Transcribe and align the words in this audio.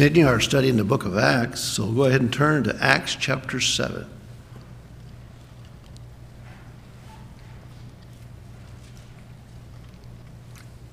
Continuing 0.00 0.32
our 0.32 0.40
study 0.40 0.70
in 0.70 0.78
the 0.78 0.84
book 0.84 1.04
of 1.04 1.18
Acts, 1.18 1.60
so 1.60 1.84
we'll 1.84 1.92
go 1.92 2.04
ahead 2.04 2.22
and 2.22 2.32
turn 2.32 2.64
to 2.64 2.74
Acts 2.80 3.14
chapter 3.14 3.60
7. 3.60 4.06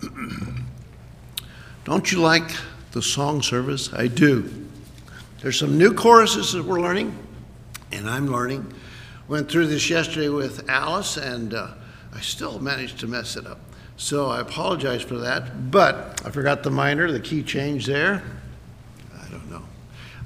Don't 1.85 2.11
you 2.11 2.19
like 2.19 2.51
the 2.91 3.01
song 3.01 3.41
service? 3.41 3.93
I 3.93 4.07
do. 4.07 4.67
There's 5.41 5.57
some 5.57 5.77
new 5.77 5.93
choruses 5.93 6.51
that 6.51 6.65
we're 6.65 6.81
learning, 6.81 7.17
and 7.93 8.09
I'm 8.09 8.27
learning. 8.27 8.73
Went 9.29 9.49
through 9.49 9.67
this 9.67 9.89
yesterday 9.89 10.27
with 10.27 10.69
Alice, 10.69 11.15
and 11.15 11.53
uh, 11.53 11.69
I 12.13 12.19
still 12.19 12.59
managed 12.59 12.99
to 12.99 13.07
mess 13.07 13.37
it 13.37 13.47
up. 13.47 13.61
So 13.95 14.27
I 14.27 14.41
apologize 14.41 15.01
for 15.01 15.15
that, 15.19 15.71
but 15.71 16.21
I 16.25 16.29
forgot 16.29 16.63
the 16.63 16.71
minor, 16.71 17.09
the 17.09 17.21
key 17.21 17.41
change 17.41 17.85
there. 17.85 18.21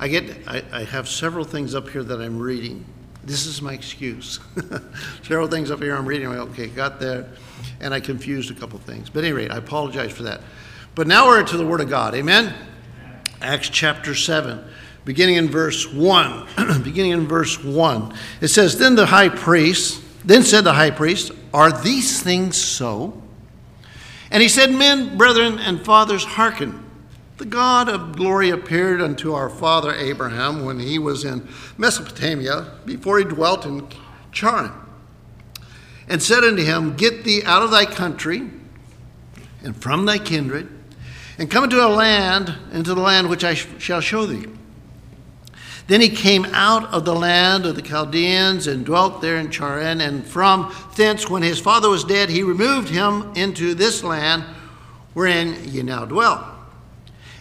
I 0.01 0.07
get, 0.07 0.47
I, 0.47 0.63
I 0.73 0.83
have 0.83 1.07
several 1.07 1.45
things 1.45 1.75
up 1.75 1.87
here 1.87 2.03
that 2.03 2.19
I'm 2.19 2.39
reading. 2.39 2.83
This 3.23 3.45
is 3.45 3.61
my 3.61 3.73
excuse. 3.73 4.39
several 5.21 5.47
things 5.47 5.69
up 5.69 5.79
here 5.79 5.95
I'm 5.95 6.07
reading. 6.07 6.27
I'm 6.27 6.37
like, 6.37 6.49
okay, 6.49 6.67
got 6.67 6.99
there, 6.99 7.27
and 7.79 7.93
I 7.93 7.99
confused 7.99 8.49
a 8.49 8.55
couple 8.55 8.79
things. 8.79 9.11
But 9.11 9.23
anyway, 9.23 9.47
I 9.47 9.57
apologize 9.57 10.11
for 10.11 10.23
that. 10.23 10.41
But 10.95 11.05
now 11.05 11.27
we're 11.27 11.39
into 11.39 11.55
the 11.55 11.65
Word 11.65 11.81
of 11.81 11.89
God. 11.89 12.15
Amen? 12.15 12.53
Acts 13.41 13.69
chapter 13.69 14.15
7 14.15 14.65
beginning 15.05 15.35
in 15.35 15.49
verse 15.49 15.91
1. 15.91 16.47
beginning 16.83 17.11
in 17.11 17.27
verse 17.27 17.63
1. 17.63 18.13
It 18.41 18.47
says, 18.49 18.77
Then 18.77 18.95
the 18.95 19.05
high 19.05 19.29
priest, 19.29 20.01
then 20.25 20.43
said 20.43 20.63
the 20.63 20.73
high 20.73 20.91
priest, 20.91 21.31
Are 21.53 21.71
these 21.71 22.21
things 22.21 22.57
so? 22.57 23.21
And 24.31 24.41
he 24.41 24.49
said, 24.49 24.71
Men, 24.71 25.17
brethren, 25.17 25.59
and 25.59 25.83
fathers, 25.83 26.23
hearken. 26.23 26.90
The 27.41 27.47
God 27.47 27.89
of 27.89 28.15
glory 28.15 28.51
appeared 28.51 29.01
unto 29.01 29.33
our 29.33 29.49
father 29.49 29.95
Abraham 29.95 30.63
when 30.63 30.79
he 30.79 30.99
was 30.99 31.25
in 31.25 31.47
Mesopotamia, 31.75 32.67
before 32.85 33.17
he 33.17 33.25
dwelt 33.25 33.65
in 33.65 33.87
Charran, 34.31 34.71
and 36.07 36.21
said 36.21 36.43
unto 36.43 36.63
him, 36.63 36.95
Get 36.95 37.23
thee 37.23 37.41
out 37.43 37.63
of 37.63 37.71
thy 37.71 37.85
country 37.85 38.47
and 39.63 39.75
from 39.75 40.05
thy 40.05 40.19
kindred, 40.19 40.69
and 41.39 41.49
come 41.49 41.63
into 41.63 41.83
a 41.83 41.89
land, 41.89 42.53
into 42.73 42.93
the 42.93 43.01
land 43.01 43.27
which 43.27 43.43
I 43.43 43.55
shall 43.55 44.01
show 44.01 44.27
thee. 44.27 44.45
Then 45.87 45.99
he 45.99 46.09
came 46.09 46.45
out 46.45 46.93
of 46.93 47.05
the 47.05 47.15
land 47.15 47.65
of 47.65 47.75
the 47.75 47.81
Chaldeans 47.81 48.67
and 48.67 48.85
dwelt 48.85 49.19
there 49.19 49.37
in 49.37 49.47
Charran, 49.47 49.99
And 49.99 50.23
from 50.27 50.71
thence, 50.95 51.27
when 51.27 51.41
his 51.41 51.59
father 51.59 51.89
was 51.89 52.03
dead, 52.03 52.29
he 52.29 52.43
removed 52.43 52.89
him 52.89 53.33
into 53.33 53.73
this 53.73 54.03
land 54.03 54.43
wherein 55.15 55.57
ye 55.67 55.81
now 55.81 56.05
dwell. 56.05 56.50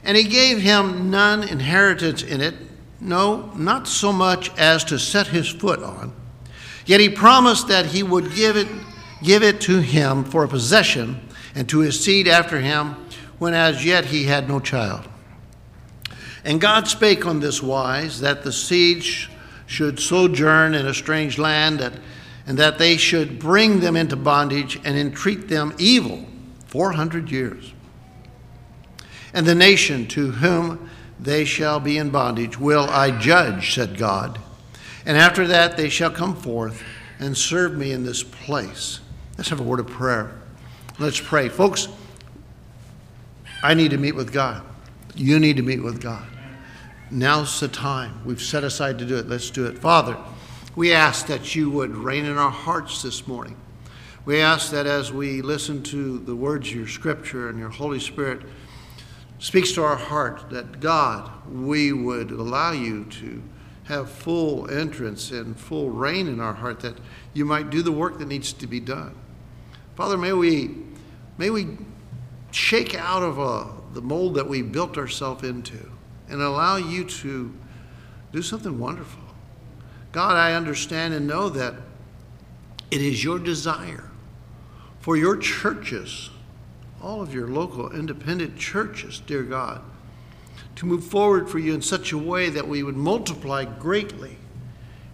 And 0.05 0.17
he 0.17 0.25
gave 0.25 0.61
him 0.61 1.11
none 1.11 1.43
inheritance 1.43 2.23
in 2.23 2.41
it, 2.41 2.55
no, 3.01 3.51
not 3.55 3.89
so 3.89 4.12
much 4.12 4.56
as 4.59 4.84
to 4.84 4.98
set 4.98 5.29
his 5.29 5.48
foot 5.48 5.83
on. 5.83 6.12
Yet 6.87 7.01
he 7.01 7.09
promised 7.09 7.69
that 7.69 7.87
he 7.87 8.03
would 8.03 8.34
give 8.34 8.56
it, 8.56 8.69
give 9.23 9.43
it 9.43 9.61
to 9.62 9.81
him 9.81 10.25
for 10.25 10.45
a 10.45 10.48
possession 10.48 11.21
and 11.55 11.69
to 11.69 11.81
his 11.81 12.03
seed 12.03 12.28
after 12.28 12.61
him, 12.61 12.97
when 13.39 13.55
as 13.55 13.84
yet 13.84 14.06
he 14.06 14.25
had 14.25 14.48
no 14.48 14.61
child. 14.61 15.09
And 16.45 16.61
God 16.61 16.89
spake 16.89 17.27
on 17.27 17.41
this 17.41 17.62
wise 17.62 18.21
that 18.21 18.43
the 18.43 18.53
seed 18.53 19.05
should 19.67 20.01
sojourn 20.01 20.75
in 20.75 20.87
a 20.87 20.95
strange 20.95 21.39
land, 21.39 21.81
that, 21.81 21.93
and 22.47 22.59
that 22.59 22.78
they 22.78 22.97
should 22.97 23.39
bring 23.39 23.81
them 23.81 23.97
into 23.97 24.17
bondage 24.17 24.81
and 24.84 24.97
entreat 24.97 25.48
them 25.48 25.75
evil 25.78 26.27
400 26.67 27.31
years. 27.31 27.73
And 29.33 29.47
the 29.47 29.55
nation 29.55 30.06
to 30.09 30.32
whom 30.32 30.91
they 31.19 31.44
shall 31.44 31.81
be 31.81 31.99
in 31.99 32.10
bondage 32.10 32.59
will 32.59 32.88
I 32.88 33.10
judge, 33.10 33.75
said 33.75 33.97
God. 33.97 34.38
And 35.06 35.16
after 35.16 35.47
that 35.49 35.77
they 35.77 35.88
shall 35.88 36.10
come 36.10 36.34
forth 36.34 36.82
and 37.19 37.37
serve 37.37 37.77
me 37.77 37.93
in 37.93 38.05
this 38.05 38.22
place. 38.22 39.00
Let's 39.37 39.50
have 39.50 39.60
a 39.60 39.65
word 39.65 39.81
of 39.81 39.87
prayer. 39.87 40.32
Let's 40.99 41.21
pray. 41.21 41.49
Folks, 41.49 41.88
I 43.62 43.75
need 43.75 43.91
to 43.91 43.99
meet 43.99 44.15
with 44.15 44.32
God. 44.32 44.62
You 45.15 45.38
need 45.38 45.56
to 45.56 45.62
meet 45.62 45.82
with 45.82 46.00
God. 46.00 46.26
Now's 47.10 47.60
the 47.60 47.69
time. 47.69 48.22
We've 48.25 48.41
set 48.41 48.65
aside 48.65 48.99
to 49.00 49.05
do 49.05 49.16
it. 49.16 49.28
Let's 49.28 49.50
do 49.50 49.66
it. 49.66 49.78
Father, 49.78 50.16
we 50.76 50.93
ask 50.93 51.26
that 51.26 51.55
you 51.55 51.71
would 51.71 51.97
reign 51.97 52.25
in 52.25 52.38
our 52.38 52.50
hearts 52.50 53.03
this 53.03 53.26
morning. 53.26 53.56
We 54.25 54.41
ask 54.41 54.71
that 54.71 54.87
as 54.87 55.12
we 55.12 55.43
listen 55.43 55.82
to 55.84 56.19
the 56.21 56.37
words 56.37 56.69
of 56.69 56.76
your 56.76 56.88
scripture 56.88 57.49
and 57.49 57.59
your 57.59 57.71
Holy 57.71 57.99
Spirit 57.99 58.43
speaks 59.41 59.73
to 59.73 59.83
our 59.83 59.97
heart, 59.97 60.51
that 60.51 60.78
God, 60.81 61.31
we 61.51 61.93
would 61.93 62.31
allow 62.31 62.71
you 62.73 63.05
to 63.05 63.43
have 63.84 64.09
full 64.09 64.71
entrance 64.71 65.33
and 65.33 65.59
full 65.59 65.91
reign 65.91 66.28
in 66.28 66.39
our 66.39 66.55
heart, 66.55 66.81
that 66.81 66.97
you 67.34 67.45
might 67.45 67.71
do 67.71 67.83
the 67.83 67.91
work 67.91 68.19
that 68.19 68.29
needs 68.29 68.53
to 68.53 68.67
be 68.67 68.79
done. 68.79 69.15
Father, 69.97 70.17
may 70.17 70.33
we, 70.33 70.77
may 71.39 71.50
we 71.50 71.79
shake 72.53 72.95
out 72.95 73.23
of 73.23 73.41
uh, 73.41 73.67
the 73.93 74.00
mold 74.00 74.34
that 74.34 74.49
we 74.49 74.62
built 74.62 74.97
ourselves 74.97 75.43
into 75.43 75.91
and 76.29 76.41
allow 76.41 76.77
you 76.77 77.05
to 77.05 77.53
do 78.33 78.43
something 78.43 78.79
wonderful. 78.79 79.23
God, 80.12 80.37
I 80.37 80.55
understand 80.55 81.15
and 81.15 81.27
know 81.27 81.49
that 81.49 81.75
it 82.91 83.00
is 83.00 83.25
your 83.25 83.39
desire 83.39 84.11
for 85.00 85.17
your 85.17 85.37
churches, 85.37 86.31
all 87.03 87.22
of 87.22 87.34
your 87.34 87.49
local 87.49 87.91
independent 87.93 88.59
churches, 88.59 89.21
dear 89.27 89.43
God, 89.43 89.83
to 90.77 90.87
move 90.87 91.05
forward 91.05 91.49
for 91.49 91.59
you 91.59 91.75
in 91.75 91.83
such 91.83 92.12
a 92.12 92.19
way 92.19 92.50
that 92.50 92.66
we 92.66 92.83
would 92.83 92.97
multiply 92.97 93.65
greatly 93.65 94.37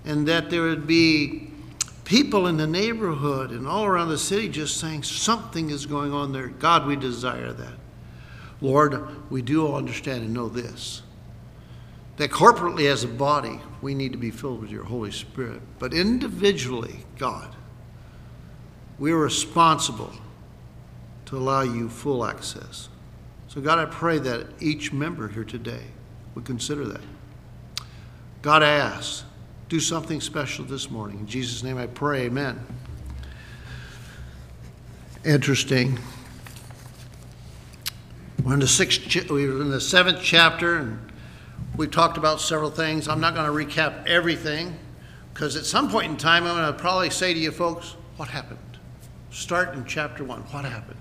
and 0.04 0.26
that 0.28 0.50
there 0.50 0.62
would 0.62 0.86
be 0.86 1.50
people 2.04 2.46
in 2.46 2.56
the 2.56 2.66
neighborhood 2.66 3.50
and 3.50 3.66
all 3.66 3.84
around 3.84 4.08
the 4.08 4.18
city 4.18 4.48
just 4.48 4.78
saying 4.78 5.02
something 5.02 5.70
is 5.70 5.86
going 5.86 6.12
on 6.12 6.32
there. 6.32 6.48
God, 6.48 6.86
we 6.86 6.96
desire 6.96 7.52
that. 7.52 7.74
Lord, 8.60 9.30
we 9.30 9.42
do 9.42 9.74
understand 9.74 10.22
and 10.24 10.34
know 10.34 10.48
this 10.48 11.02
that 12.16 12.30
corporately 12.30 12.90
as 12.90 13.04
a 13.04 13.08
body, 13.08 13.60
we 13.82 13.94
need 13.94 14.12
to 14.12 14.18
be 14.18 14.30
filled 14.30 14.62
with 14.62 14.70
your 14.70 14.84
Holy 14.84 15.10
Spirit. 15.10 15.60
But 15.78 15.92
individually, 15.92 17.04
God, 17.18 17.54
we're 18.98 19.18
responsible 19.18 20.12
to 21.26 21.36
allow 21.36 21.62
you 21.62 21.88
full 21.88 22.24
access. 22.24 22.88
So, 23.48 23.60
God, 23.60 23.78
I 23.78 23.84
pray 23.86 24.18
that 24.18 24.46
each 24.60 24.92
member 24.92 25.28
here 25.28 25.44
today 25.44 25.82
would 26.34 26.44
consider 26.44 26.84
that. 26.86 27.00
God, 28.42 28.62
I 28.62 28.70
ask, 28.70 29.24
do 29.68 29.80
something 29.80 30.20
special 30.20 30.64
this 30.64 30.90
morning. 30.90 31.20
In 31.20 31.26
Jesus' 31.26 31.62
name 31.62 31.78
I 31.78 31.86
pray, 31.86 32.26
amen. 32.26 32.64
Interesting. 35.24 35.98
We're 38.44 38.54
in 38.54 38.60
the 38.60 38.68
sixth, 38.68 39.30
we're 39.30 39.60
in 39.60 39.70
the 39.70 39.80
seventh 39.80 40.20
chapter, 40.22 40.76
and 40.76 41.06
We've 41.76 41.90
talked 41.90 42.16
about 42.16 42.40
several 42.40 42.70
things. 42.70 43.06
I'm 43.06 43.20
not 43.20 43.34
going 43.34 43.46
to 43.46 43.52
recap 43.52 44.06
everything 44.06 44.78
because 45.34 45.56
at 45.56 45.66
some 45.66 45.90
point 45.90 46.10
in 46.10 46.16
time, 46.16 46.44
I'm 46.44 46.56
going 46.56 46.72
to 46.72 46.78
probably 46.78 47.10
say 47.10 47.34
to 47.34 47.38
you 47.38 47.50
folks, 47.50 47.96
what 48.16 48.28
happened? 48.28 48.58
Start 49.30 49.74
in 49.74 49.84
chapter 49.84 50.24
one. 50.24 50.40
What 50.42 50.64
happened? 50.64 50.98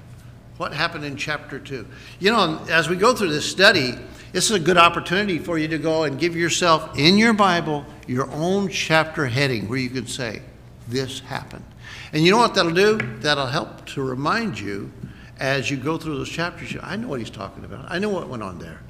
What 0.57 0.73
happened 0.73 1.03
in 1.03 1.17
chapter 1.17 1.59
two? 1.59 1.85
You 2.19 2.31
know, 2.31 2.63
as 2.69 2.89
we 2.89 2.95
go 2.95 3.13
through 3.13 3.29
this 3.29 3.49
study, 3.49 3.95
this 4.31 4.45
is 4.45 4.51
a 4.51 4.59
good 4.59 4.77
opportunity 4.77 5.37
for 5.37 5.57
you 5.57 5.67
to 5.67 5.77
go 5.77 6.03
and 6.03 6.19
give 6.19 6.35
yourself 6.35 6.97
in 6.97 7.17
your 7.17 7.33
Bible 7.33 7.85
your 8.07 8.29
own 8.31 8.69
chapter 8.69 9.25
heading 9.25 9.67
where 9.67 9.79
you 9.79 9.89
can 9.89 10.07
say, 10.07 10.41
This 10.87 11.19
happened. 11.19 11.65
And 12.13 12.23
you 12.23 12.31
know 12.31 12.37
what 12.37 12.55
that'll 12.55 12.71
do? 12.71 12.97
That'll 13.19 13.47
help 13.47 13.85
to 13.87 14.01
remind 14.01 14.59
you 14.59 14.91
as 15.39 15.69
you 15.69 15.77
go 15.77 15.97
through 15.97 16.17
those 16.17 16.29
chapters. 16.29 16.75
I 16.81 16.95
know 16.95 17.09
what 17.09 17.19
he's 17.19 17.29
talking 17.29 17.65
about, 17.65 17.91
I 17.91 17.99
know 17.99 18.09
what 18.09 18.29
went 18.29 18.43
on 18.43 18.59
there 18.59 18.81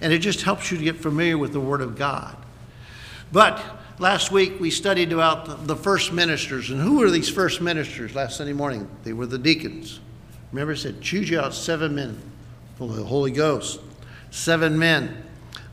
and 0.00 0.12
it 0.12 0.18
just 0.18 0.42
helps 0.42 0.70
you 0.70 0.78
to 0.78 0.84
get 0.84 0.96
familiar 0.96 1.38
with 1.38 1.52
the 1.52 1.60
Word 1.60 1.80
of 1.80 1.96
God. 1.96 2.36
But 3.32 3.62
last 3.98 4.30
week 4.30 4.60
we 4.60 4.70
studied 4.70 5.12
about 5.12 5.66
the 5.66 5.76
first 5.76 6.12
ministers, 6.12 6.70
and 6.70 6.80
who 6.80 6.98
were 6.98 7.10
these 7.10 7.28
first 7.28 7.60
ministers 7.60 8.14
last 8.14 8.36
Sunday 8.36 8.52
morning? 8.52 8.88
They 9.04 9.12
were 9.12 9.26
the 9.26 9.38
deacons. 9.38 10.00
Remember, 10.52 10.72
it 10.72 10.78
said, 10.78 11.00
choose 11.00 11.28
you 11.28 11.40
out 11.40 11.54
seven 11.54 11.94
men 11.94 12.20
full 12.76 12.90
of 12.90 12.96
the 12.96 13.04
Holy 13.04 13.30
Ghost. 13.30 13.80
Seven 14.30 14.78
men, 14.78 15.24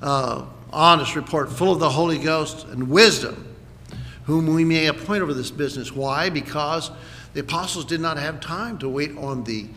uh, 0.02 0.46
honest 0.72 1.16
report, 1.16 1.52
full 1.52 1.72
of 1.72 1.80
the 1.80 1.90
Holy 1.90 2.18
Ghost 2.18 2.68
and 2.68 2.90
wisdom, 2.90 3.56
whom 4.26 4.54
we 4.54 4.66
may 4.66 4.88
appoint 4.88 5.22
over 5.22 5.34
this 5.34 5.52
business. 5.52 5.92
Why? 5.92 6.30
Because 6.30 6.92
the 7.34 7.42
apostles 7.42 7.86
did 7.86 8.02
not 8.02 8.18
have 8.18 8.40
time 8.40 8.78
to 8.80 8.90
wait 8.90 9.16
on 9.18 9.44
the, 9.44 9.68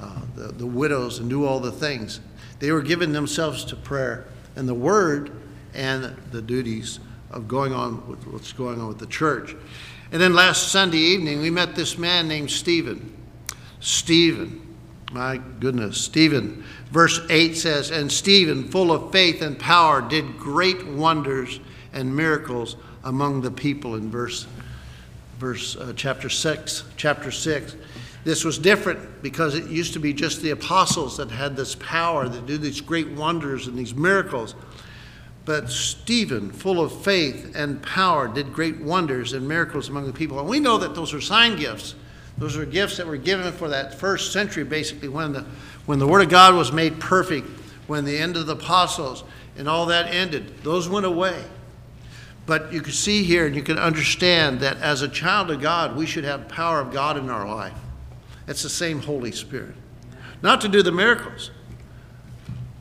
uh, 0.00 0.20
the, 0.34 0.48
the 0.52 0.66
widows 0.66 1.18
and 1.18 1.28
do 1.28 1.44
all 1.44 1.60
the 1.60 1.72
things. 1.72 2.20
They 2.58 2.72
were 2.72 2.82
giving 2.82 3.12
themselves 3.12 3.64
to 3.66 3.76
prayer 3.76 4.26
and 4.56 4.68
the 4.68 4.74
word 4.74 5.32
and 5.74 6.16
the 6.32 6.42
duties 6.42 7.00
of 7.30 7.46
going 7.46 7.72
on 7.72 8.08
with 8.08 8.26
what's 8.26 8.52
going 8.52 8.80
on 8.80 8.88
with 8.88 8.98
the 8.98 9.06
church. 9.06 9.54
And 10.10 10.20
then 10.20 10.34
last 10.34 10.68
Sunday 10.72 10.98
evening, 10.98 11.40
we 11.40 11.50
met 11.50 11.74
this 11.74 11.98
man 11.98 12.26
named 12.26 12.50
Stephen. 12.50 13.14
Stephen. 13.80 14.64
My 15.12 15.40
goodness. 15.60 15.98
Stephen, 15.98 16.64
verse 16.90 17.20
8 17.30 17.56
says, 17.56 17.90
And 17.90 18.12
Stephen, 18.12 18.68
full 18.68 18.92
of 18.92 19.10
faith 19.10 19.40
and 19.40 19.58
power, 19.58 20.02
did 20.02 20.38
great 20.38 20.86
wonders 20.86 21.60
and 21.92 22.14
miracles 22.14 22.76
among 23.04 23.40
the 23.40 23.50
people 23.50 23.94
in 23.94 24.10
verse, 24.10 24.46
verse 25.38 25.76
uh, 25.76 25.94
chapter 25.96 26.28
6. 26.28 26.84
Chapter 26.96 27.30
6. 27.30 27.76
This 28.24 28.44
was 28.44 28.58
different 28.58 29.22
because 29.22 29.54
it 29.54 29.68
used 29.68 29.94
to 29.94 29.98
be 29.98 30.12
just 30.12 30.42
the 30.42 30.50
apostles 30.50 31.16
that 31.16 31.30
had 31.30 31.56
this 31.56 31.74
power 31.76 32.28
that 32.28 32.44
do 32.44 32.58
these 32.58 32.82
great 32.82 33.08
wonders 33.08 33.66
and 33.66 33.78
these 33.78 33.94
miracles. 33.94 34.54
But 35.46 35.70
Stephen, 35.70 36.50
full 36.50 36.82
of 36.82 36.92
faith 36.92 37.52
and 37.54 37.82
power, 37.82 38.28
did 38.28 38.52
great 38.52 38.78
wonders 38.80 39.32
and 39.32 39.48
miracles 39.48 39.88
among 39.88 40.06
the 40.06 40.12
people. 40.12 40.38
And 40.38 40.46
we 40.46 40.60
know 40.60 40.76
that 40.76 40.94
those 40.94 41.14
are 41.14 41.22
sign 41.22 41.56
gifts. 41.56 41.94
Those 42.38 42.56
are 42.56 42.64
gifts 42.64 42.96
that 42.96 43.06
were 43.06 43.16
given 43.16 43.52
for 43.52 43.68
that 43.68 43.94
first 43.94 44.32
century, 44.32 44.64
basically, 44.64 45.08
when 45.08 45.32
the, 45.32 45.44
when 45.86 45.98
the 45.98 46.06
Word 46.06 46.22
of 46.22 46.28
God 46.28 46.54
was 46.54 46.72
made 46.72 47.00
perfect, 47.00 47.48
when 47.88 48.04
the 48.04 48.16
end 48.16 48.36
of 48.36 48.46
the 48.46 48.52
apostles 48.52 49.24
and 49.56 49.68
all 49.68 49.86
that 49.86 50.14
ended. 50.14 50.62
Those 50.62 50.88
went 50.88 51.04
away. 51.04 51.42
But 52.46 52.72
you 52.72 52.80
can 52.80 52.92
see 52.92 53.24
here 53.24 53.46
and 53.46 53.54
you 53.54 53.62
can 53.62 53.78
understand 53.78 54.60
that 54.60 54.78
as 54.78 55.02
a 55.02 55.08
child 55.08 55.50
of 55.50 55.60
God, 55.60 55.96
we 55.96 56.06
should 56.06 56.24
have 56.24 56.48
power 56.48 56.80
of 56.80 56.92
God 56.92 57.16
in 57.16 57.28
our 57.28 57.46
life. 57.46 57.76
It's 58.46 58.62
the 58.62 58.70
same 58.70 59.02
Holy 59.02 59.32
Spirit. 59.32 59.74
Not 60.40 60.60
to 60.62 60.68
do 60.68 60.82
the 60.82 60.92
miracles, 60.92 61.50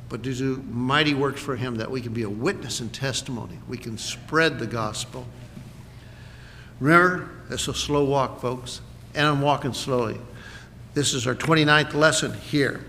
but 0.07 0.24
to 0.24 0.33
do 0.33 0.63
mighty 0.69 1.13
works 1.13 1.42
for 1.42 1.56
Him 1.56 1.75
that 1.75 1.92
we 1.92 2.00
can 2.00 2.13
be 2.13 2.24
a 2.24 2.30
witness 2.30 2.80
and 2.80 2.94
testimony. 2.94 3.60
We 3.68 3.77
can 3.77 3.98
spread 3.98 4.60
the 4.60 4.68
gospel. 4.68 5.25
Remember, 6.80 7.30
it's 7.50 7.68
a 7.68 7.74
slow 7.74 8.06
walk, 8.06 8.39
folks, 8.39 8.81
and 9.17 9.25
I'm 9.25 9.41
walking 9.41 9.73
slowly. 9.73 10.17
This 10.93 11.15
is 11.15 11.25
our 11.25 11.33
29th 11.33 11.95
lesson 11.95 12.33
here. 12.33 12.85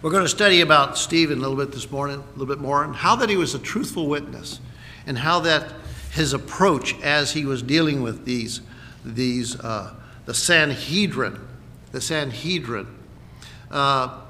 We're 0.00 0.12
going 0.12 0.22
to 0.22 0.28
study 0.28 0.60
about 0.60 0.96
Stephen 0.96 1.38
a 1.38 1.40
little 1.40 1.56
bit 1.56 1.72
this 1.72 1.90
morning, 1.90 2.18
a 2.18 2.38
little 2.38 2.46
bit 2.46 2.60
more, 2.60 2.84
and 2.84 2.94
how 2.94 3.16
that 3.16 3.28
he 3.28 3.36
was 3.36 3.52
a 3.52 3.58
truthful 3.58 4.06
witness, 4.06 4.60
and 5.04 5.18
how 5.18 5.40
that 5.40 5.72
his 6.12 6.32
approach 6.32 6.98
as 7.00 7.32
he 7.32 7.44
was 7.44 7.60
dealing 7.60 8.02
with 8.02 8.24
these, 8.24 8.60
these 9.04 9.58
uh, 9.60 9.94
the 10.26 10.34
Sanhedrin, 10.34 11.40
the 11.90 12.00
Sanhedrin. 12.00 12.86
Uh, 13.68 14.20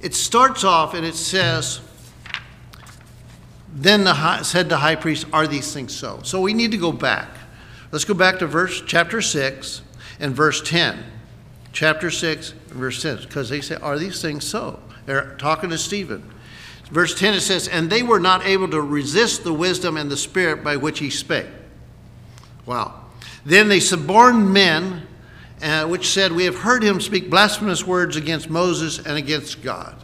it 0.00 0.14
starts 0.14 0.64
off 0.64 0.94
and 0.94 1.04
it 1.04 1.14
says, 1.14 1.82
then 3.74 4.04
the 4.04 4.14
high, 4.14 4.40
said 4.40 4.70
the 4.70 4.78
high 4.78 4.96
priest, 4.96 5.26
Are 5.34 5.46
these 5.46 5.72
things 5.72 5.94
so? 5.94 6.20
So 6.22 6.40
we 6.40 6.54
need 6.54 6.70
to 6.70 6.78
go 6.78 6.92
back. 6.92 7.28
Let's 7.92 8.06
go 8.06 8.14
back 8.14 8.38
to 8.38 8.46
verse 8.46 8.82
chapter 8.86 9.20
6 9.20 9.82
and 10.18 10.34
verse 10.34 10.62
10. 10.62 11.04
Chapter 11.72 12.10
6 12.10 12.50
verse 12.68 13.02
10, 13.02 13.18
because 13.18 13.50
they 13.50 13.60
say, 13.60 13.76
Are 13.76 13.98
these 13.98 14.20
things 14.20 14.46
so? 14.46 14.80
They're 15.04 15.36
talking 15.36 15.70
to 15.70 15.78
Stephen. 15.78 16.28
Verse 16.90 17.18
10 17.18 17.34
it 17.34 17.40
says, 17.42 17.68
And 17.68 17.90
they 17.90 18.02
were 18.02 18.18
not 18.18 18.46
able 18.46 18.68
to 18.68 18.80
resist 18.80 19.44
the 19.44 19.52
wisdom 19.52 19.96
and 19.96 20.10
the 20.10 20.16
spirit 20.16 20.64
by 20.64 20.76
which 20.76 20.98
he 20.98 21.10
spake. 21.10 21.46
Wow. 22.64 23.06
Then 23.44 23.68
they 23.68 23.80
suborned 23.80 24.52
men 24.52 25.06
uh, 25.62 25.86
which 25.86 26.08
said, 26.08 26.32
We 26.32 26.44
have 26.44 26.56
heard 26.56 26.82
him 26.82 27.00
speak 27.00 27.28
blasphemous 27.28 27.86
words 27.86 28.16
against 28.16 28.48
Moses 28.48 28.98
and 28.98 29.18
against 29.18 29.62
God. 29.62 29.96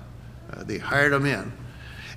Uh, 0.53 0.63
they 0.63 0.79
hired 0.79 1.13
them 1.13 1.25
in. 1.25 1.53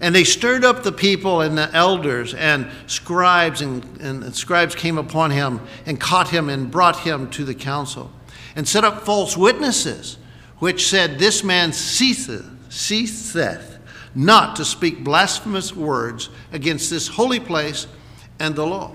And 0.02 0.14
they 0.14 0.24
stirred 0.24 0.66
up 0.66 0.84
the 0.84 0.92
people 0.92 1.42
and 1.42 1.58
the 1.58 1.74
elders 1.74 2.34
and 2.34 2.68
scribes, 2.88 3.62
and, 3.62 3.86
and 4.02 4.36
scribes 4.36 4.76
came 4.76 4.98
upon 4.98 5.32
him 5.32 5.62
and 5.86 6.00
caught 6.00 6.30
him 6.30 6.50
and 6.50 6.70
brought 6.70 7.00
him 7.00 7.30
to 7.32 7.46
the 7.46 7.54
council 7.54 8.12
and 8.56 8.68
set 8.68 8.84
up 8.84 9.04
false 9.06 9.38
witnesses, 9.38 10.18
which 10.58 10.90
said, 10.90 11.20
This 11.20 11.44
man 11.44 11.72
ceaseth, 11.72 12.46
ceaseth 12.70 13.78
not 14.14 14.58
to 14.58 14.66
speak 14.66 15.04
blasphemous 15.04 15.74
words 15.74 16.30
against 16.52 16.90
this 16.90 17.08
holy 17.08 17.40
place 17.40 17.88
and 18.40 18.56
the 18.56 18.66
law. 18.66 18.94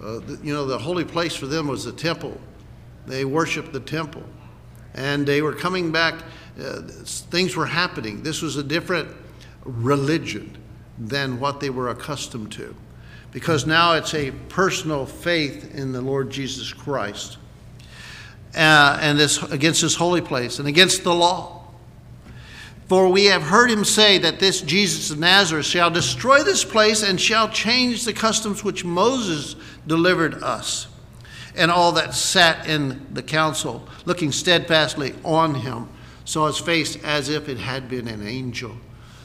Uh, 0.00 0.20
you 0.42 0.52
know, 0.52 0.66
the 0.66 0.78
holy 0.78 1.04
place 1.04 1.34
for 1.34 1.46
them 1.46 1.66
was 1.66 1.84
the 1.84 1.92
temple 1.92 2.38
they 3.06 3.24
worshiped 3.24 3.72
the 3.72 3.80
temple. 3.80 4.22
And 4.94 5.26
they 5.26 5.42
were 5.42 5.52
coming 5.52 5.90
back, 5.90 6.22
uh, 6.60 6.82
things 6.82 7.56
were 7.56 7.66
happening. 7.66 8.22
This 8.22 8.42
was 8.42 8.56
a 8.56 8.62
different 8.62 9.08
religion 9.64 10.56
than 10.98 11.40
what 11.40 11.60
they 11.60 11.70
were 11.70 11.88
accustomed 11.88 12.52
to. 12.52 12.74
Because 13.32 13.66
now 13.66 13.94
it's 13.94 14.14
a 14.14 14.30
personal 14.48 15.06
faith 15.06 15.74
in 15.74 15.92
the 15.92 16.00
Lord 16.00 16.30
Jesus 16.30 16.72
Christ. 16.72 17.38
Uh, 18.54 18.98
and 19.00 19.18
this 19.18 19.42
against 19.42 19.82
this 19.82 19.96
holy 19.96 20.20
place 20.20 20.60
and 20.60 20.68
against 20.68 21.02
the 21.02 21.14
law. 21.14 21.64
For 22.86 23.08
we 23.08 23.24
have 23.26 23.42
heard 23.42 23.70
him 23.70 23.84
say 23.84 24.18
that 24.18 24.38
this 24.38 24.60
Jesus 24.60 25.10
of 25.10 25.18
Nazareth 25.18 25.66
shall 25.66 25.90
destroy 25.90 26.42
this 26.42 26.64
place 26.64 27.02
and 27.02 27.20
shall 27.20 27.48
change 27.48 28.04
the 28.04 28.12
customs 28.12 28.62
which 28.62 28.84
Moses 28.84 29.56
delivered 29.86 30.34
us 30.42 30.86
and 31.56 31.70
all 31.70 31.92
that 31.92 32.14
sat 32.14 32.66
in 32.66 33.06
the 33.12 33.22
council, 33.22 33.88
looking 34.04 34.32
steadfastly 34.32 35.14
on 35.24 35.54
him, 35.54 35.88
saw 36.24 36.46
his 36.46 36.58
face 36.58 37.02
as 37.04 37.28
if 37.28 37.48
it 37.48 37.58
had 37.58 37.88
been 37.88 38.08
an 38.08 38.26
angel. 38.26 38.76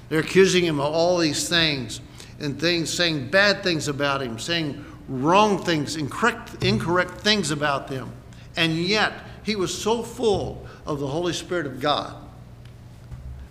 They're 0.10 0.20
accusing 0.20 0.66
him 0.66 0.80
of 0.80 0.94
all 0.94 1.18
these 1.20 1.48
things 1.48 2.02
and 2.40 2.60
things, 2.60 2.92
saying 2.92 3.30
bad 3.30 3.64
things 3.64 3.88
about 3.88 4.22
him, 4.22 4.40
saying 4.40 4.84
wrong 5.08 5.58
things, 5.64 5.96
incorrect, 5.96 6.64
incorrect 6.64 7.22
things 7.22 7.52
about 7.52 7.88
them. 7.88 8.12
And 8.56 8.76
yet, 8.78 9.14
he 9.44 9.56
was 9.56 9.76
so 9.76 10.04
full 10.04 10.68
of 10.86 11.00
the 11.00 11.08
Holy 11.08 11.34
Spirit 11.34 11.66
of 11.66 11.80
God 11.80 12.16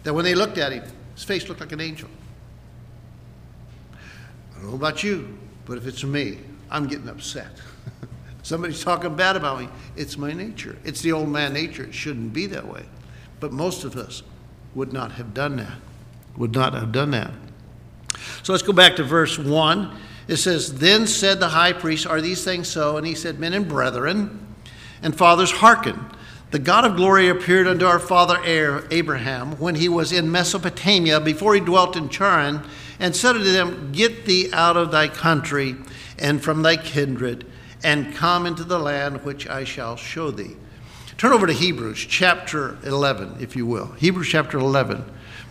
that 0.03 0.13
when 0.13 0.25
they 0.25 0.35
looked 0.35 0.59
at 0.59 0.73
him, 0.73 0.85
his 1.15 1.25
face 1.25 1.49
looked 1.49 1.61
like 1.61 1.73
an 1.73 1.81
angel. 1.81 2.09
I 4.53 4.61
don't 4.61 4.71
know 4.71 4.77
about 4.77 5.03
you, 5.03 5.39
but 5.67 5.79
if 5.79 5.87
it's 5.87 6.03
me, 6.03 6.39
I'm 6.71 6.87
getting 6.87 7.09
upset. 7.09 7.51
Somebody's 8.43 8.83
talking 8.83 9.15
bad 9.15 9.37
about 9.37 9.61
me. 9.61 9.69
It's 9.97 10.17
my 10.17 10.33
nature. 10.33 10.77
It's 10.85 11.03
the 11.03 11.13
old 11.13 11.29
man 11.29 11.53
nature. 11.53 11.85
It 11.85 11.95
shouldn't 11.95 12.33
be 12.33 12.47
that 12.47 12.67
way. 12.67 12.85
But 13.41 13.53
most 13.53 13.85
of 13.85 13.97
us 13.97 14.23
would 14.75 14.93
not 14.93 15.13
have 15.13 15.35
done 15.35 15.57
that. 15.57 15.77
Would 16.39 16.55
not 16.55 16.73
have 16.73 16.91
done 16.93 17.11
that. 17.11 17.31
So 18.43 18.53
let's 18.53 18.63
go 18.63 18.73
back 18.73 18.97
to 18.97 19.05
verse 19.05 19.39
1. 19.39 19.95
It 20.27 20.37
says, 20.37 20.79
Then 20.79 21.07
said 21.07 21.41
the 21.41 21.49
high 21.49 21.75
priest, 21.75 22.07
Are 22.07 22.21
these 22.21 22.45
things 22.45 22.69
so? 22.69 22.97
And 22.97 23.07
he 23.07 23.15
said, 23.15 23.39
Men 23.39 23.53
and 23.53 23.69
brethren 23.69 24.47
and 25.03 25.15
fathers, 25.15 25.51
hearken. 25.51 26.07
The 26.51 26.59
God 26.59 26.87
of 26.87 26.97
glory 26.97 27.29
appeared 27.29 27.67
unto 27.67 27.85
our 27.85 27.99
father 27.99 28.41
Abraham 28.91 29.59
when 29.59 29.75
he 29.75 29.89
was 29.89 30.13
in 30.13 30.33
Mesopotamia, 30.33 31.21
before 31.21 31.55
he 31.55 31.61
dwelt 31.61 31.95
in 31.95 32.09
Charran, 32.09 32.67
and 32.99 33.15
said 33.15 33.37
unto 33.37 33.53
them, 33.53 33.93
Get 33.93 34.25
thee 34.25 34.49
out 34.55 34.79
of 34.79 34.91
thy 34.91 35.09
country 35.09 35.77
and 36.19 36.43
from 36.43 36.63
thy 36.63 36.77
kindred 36.77 37.47
and 37.85 38.15
come 38.15 38.47
into 38.47 38.65
the 38.65 38.79
land 38.79 39.25
which 39.25 39.47
I 39.49 39.65
shall 39.65 39.97
show 39.97 40.31
thee. 40.31 40.57
Turn 41.17 41.33
over 41.33 41.47
to 41.47 41.53
Hebrews 41.53 41.99
chapter 41.99 42.79
11, 42.85 43.39
if 43.41 43.57
you 43.57 43.67
will. 43.67 43.93
Hebrews 43.93 44.29
chapter 44.29 44.59
11, 44.59 45.05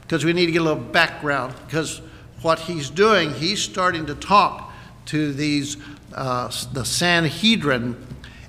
because 0.08 0.24
we 0.24 0.32
need 0.32 0.46
to 0.46 0.54
get 0.54 0.62
a 0.62 0.64
little 0.64 0.82
background, 0.82 1.54
because 1.66 2.02
what 2.42 2.60
he's 2.60 2.90
doing, 2.90 3.34
he's 3.34 3.62
starting 3.62 4.06
to 4.06 4.16
talk 4.16 4.72
to 5.08 5.34
these, 5.34 5.76
uh, 6.16 6.50
the 6.72 6.86
Sanhedrin, 6.86 8.08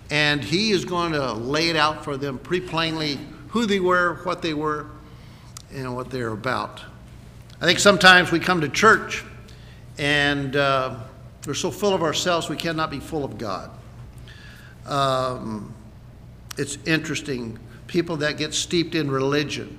and 0.08 0.44
he 0.44 0.70
is 0.70 0.84
going 0.84 1.12
to 1.12 1.32
lay 1.32 1.68
it 1.68 1.74
out 1.74 2.04
for 2.04 2.16
them 2.16 2.38
pretty 2.38 2.64
plainly 2.64 3.18
who 3.48 3.66
they 3.66 3.80
were, 3.80 4.20
what 4.22 4.40
they 4.40 4.54
were, 4.54 4.86
and 5.74 5.96
what 5.96 6.10
they're 6.10 6.32
about. 6.32 6.80
I 7.60 7.64
think 7.64 7.80
sometimes 7.80 8.30
we 8.30 8.38
come 8.38 8.60
to 8.60 8.68
church 8.68 9.24
and 9.98 10.54
uh, 10.54 10.96
we're 11.44 11.54
so 11.54 11.72
full 11.72 11.92
of 11.92 12.04
ourselves, 12.04 12.48
we 12.48 12.56
cannot 12.56 12.88
be 12.88 13.00
full 13.00 13.24
of 13.24 13.36
God. 13.36 13.70
Um, 14.86 15.74
it's 16.56 16.78
interesting. 16.86 17.58
People 17.88 18.16
that 18.18 18.38
get 18.38 18.54
steeped 18.54 18.94
in 18.94 19.10
religion 19.10 19.77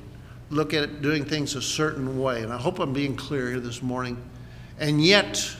look 0.49 0.73
at 0.73 1.01
doing 1.01 1.25
things 1.25 1.55
a 1.55 1.61
certain 1.61 2.19
way. 2.19 2.41
And 2.41 2.51
I 2.51 2.57
hope 2.57 2.79
I'm 2.79 2.93
being 2.93 3.15
clear 3.15 3.49
here 3.49 3.59
this 3.59 3.81
morning. 3.81 4.17
And 4.79 5.03
yet, 5.03 5.55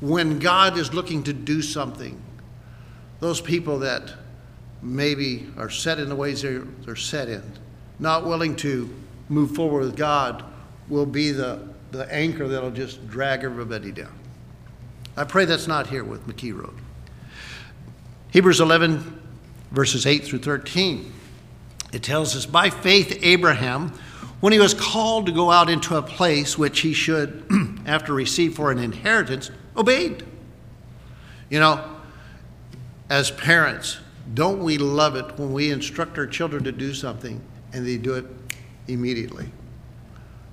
when 0.00 0.38
God 0.38 0.78
is 0.78 0.94
looking 0.94 1.22
to 1.24 1.32
do 1.32 1.62
something, 1.62 2.20
those 3.20 3.40
people 3.40 3.78
that 3.80 4.12
maybe 4.82 5.46
are 5.58 5.70
set 5.70 5.98
in 5.98 6.08
the 6.08 6.16
ways 6.16 6.42
they're, 6.42 6.60
they're 6.84 6.96
set 6.96 7.28
in, 7.28 7.42
not 7.98 8.26
willing 8.26 8.56
to 8.56 8.88
move 9.28 9.54
forward 9.54 9.84
with 9.84 9.96
God, 9.96 10.44
will 10.88 11.06
be 11.06 11.30
the, 11.30 11.68
the 11.90 12.12
anchor 12.12 12.48
that'll 12.48 12.70
just 12.70 13.06
drag 13.08 13.44
everybody 13.44 13.92
down. 13.92 14.12
I 15.16 15.24
pray 15.24 15.44
that's 15.44 15.66
not 15.66 15.88
here 15.88 16.04
with 16.04 16.26
McKee 16.26 16.56
Road. 16.56 16.74
Hebrews 18.32 18.60
11, 18.60 19.20
verses 19.70 20.06
8 20.06 20.24
through 20.24 20.38
13. 20.38 21.12
It 21.92 22.02
tells 22.02 22.36
us, 22.36 22.46
By 22.46 22.70
faith, 22.70 23.18
Abraham, 23.22 23.92
when 24.40 24.52
he 24.52 24.58
was 24.58 24.74
called 24.74 25.26
to 25.26 25.32
go 25.32 25.50
out 25.50 25.68
into 25.68 25.96
a 25.96 26.02
place 26.02 26.56
which 26.56 26.80
he 26.80 26.92
should, 26.92 27.44
after 27.86 28.12
receive 28.12 28.54
for 28.54 28.70
an 28.70 28.78
inheritance, 28.78 29.50
obeyed. 29.76 30.24
You 31.50 31.60
know, 31.60 31.84
as 33.08 33.30
parents, 33.30 33.98
don't 34.34 34.62
we 34.62 34.78
love 34.78 35.16
it 35.16 35.38
when 35.38 35.52
we 35.52 35.70
instruct 35.70 36.16
our 36.16 36.26
children 36.26 36.64
to 36.64 36.72
do 36.72 36.94
something 36.94 37.40
and 37.72 37.86
they 37.86 37.98
do 37.98 38.14
it 38.14 38.24
immediately? 38.86 39.50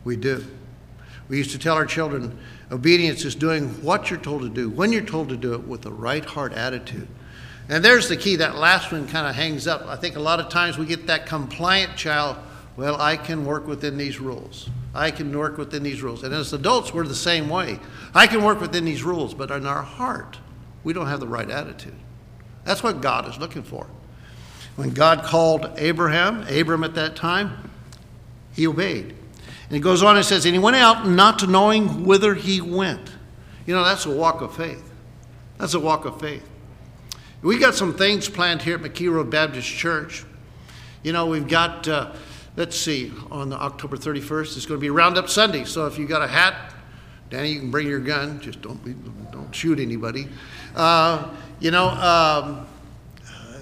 We 0.04 0.16
do. 0.16 0.44
We 1.30 1.38
used 1.38 1.52
to 1.52 1.60
tell 1.60 1.76
our 1.76 1.86
children 1.86 2.40
obedience 2.72 3.26
is 3.26 3.36
doing 3.36 3.70
what 3.84 4.10
you're 4.10 4.20
told 4.20 4.42
to 4.42 4.50
do, 4.50 4.70
when 4.70 4.92
you're 4.92 5.02
told 5.02 5.30
to 5.30 5.38
do 5.38 5.54
it, 5.54 5.68
with 5.68 5.82
the 5.82 5.92
right 5.92 6.24
heart 6.24 6.54
attitude. 6.54 7.08
And 7.70 7.84
there's 7.84 8.08
the 8.08 8.18
key. 8.18 8.38
That 8.38 8.56
last 8.56 8.92
one 8.92 9.08
kind 9.08 9.28
of 9.28 9.36
hangs 9.36 9.68
up. 9.68 9.86
I 9.88 9.96
think 9.96 10.16
a 10.16 10.22
lot 10.22 10.40
of 10.40 10.50
times 10.50 10.78
we 10.78 10.86
get 10.86 11.08
that 11.08 11.26
compliant 11.26 11.98
child. 11.98 12.38
Well, 12.76 13.00
I 13.02 13.18
can 13.18 13.46
work 13.46 13.68
within 13.68 13.98
these 13.98 14.20
rules. 14.20 14.70
I 14.94 15.12
can 15.12 15.36
work 15.36 15.58
within 15.58 15.84
these 15.84 16.02
rules. 16.02 16.24
And 16.24 16.34
as 16.34 16.54
adults, 16.54 16.94
we're 16.94 17.06
the 17.06 17.16
same 17.16 17.50
way. 17.50 17.80
I 18.14 18.28
can 18.28 18.44
work 18.44 18.62
within 18.62 18.86
these 18.86 19.04
rules, 19.04 19.34
but 19.34 19.52
in 19.52 19.66
our 19.66 19.82
heart, 19.82 20.38
we 20.84 20.94
don't 20.94 21.08
have 21.08 21.20
the 21.20 21.28
right 21.28 21.50
attitude. 21.50 21.96
That's 22.64 22.84
what 22.84 23.02
God 23.02 23.28
is 23.28 23.38
looking 23.38 23.64
for. 23.64 23.88
When 24.76 24.92
God 24.92 25.24
called 25.24 25.72
Abraham, 25.78 26.46
Abram 26.48 26.84
at 26.84 26.96
that 26.96 27.16
time, 27.16 27.72
he 28.54 28.68
obeyed. 28.68 29.06
And 29.06 29.76
he 29.76 29.80
goes 29.80 30.04
on 30.04 30.16
and 30.16 30.26
says, 30.26 30.46
And 30.46 30.54
he 30.54 30.60
went 30.60 30.76
out 30.76 31.08
not 31.08 31.48
knowing 31.48 32.06
whither 32.06 32.34
he 32.36 32.62
went. 32.62 33.12
You 33.66 33.76
know, 33.76 33.84
that's 33.84 34.06
a 34.06 34.12
walk 34.12 34.42
of 34.42 34.56
faith. 34.56 34.84
That's 35.58 35.74
a 35.74 35.80
walk 35.80 36.06
of 36.06 36.20
faith. 36.20 36.48
We 37.44 37.60
got 37.60 37.76
some 37.76 37.94
things 37.94 38.28
planned 38.28 38.64
here 38.64 38.78
at 38.78 38.82
McKee 38.82 39.14
Road 39.14 39.30
Baptist 39.30 39.68
Church. 39.68 40.26
You 41.04 41.14
know, 41.14 41.28
we've 41.28 41.48
got, 41.48 41.88
uh, 41.88 42.14
let's 42.56 42.76
see, 42.76 43.14
on 43.30 43.54
October 43.54 43.96
31st, 43.96 44.58
it's 44.58 44.66
going 44.66 44.80
to 44.80 44.82
be 44.82 44.90
Roundup 44.90 45.30
Sunday. 45.30 45.64
So 45.64 45.86
if 45.86 46.00
you 46.00 46.08
got 46.08 46.24
a 46.24 46.28
hat, 46.28 46.74
Danny, 47.30 47.52
you 47.52 47.60
can 47.60 47.70
bring 47.70 47.86
your 47.86 48.00
gun. 48.00 48.40
Just 48.40 48.64
don't 48.64 48.84
be, 48.84 48.96
don't 49.32 49.54
shoot 49.54 49.80
anybody. 49.80 50.28
Uh, 50.76 51.30
you 51.60 51.70
know, 51.70 51.90
um, 51.90 52.66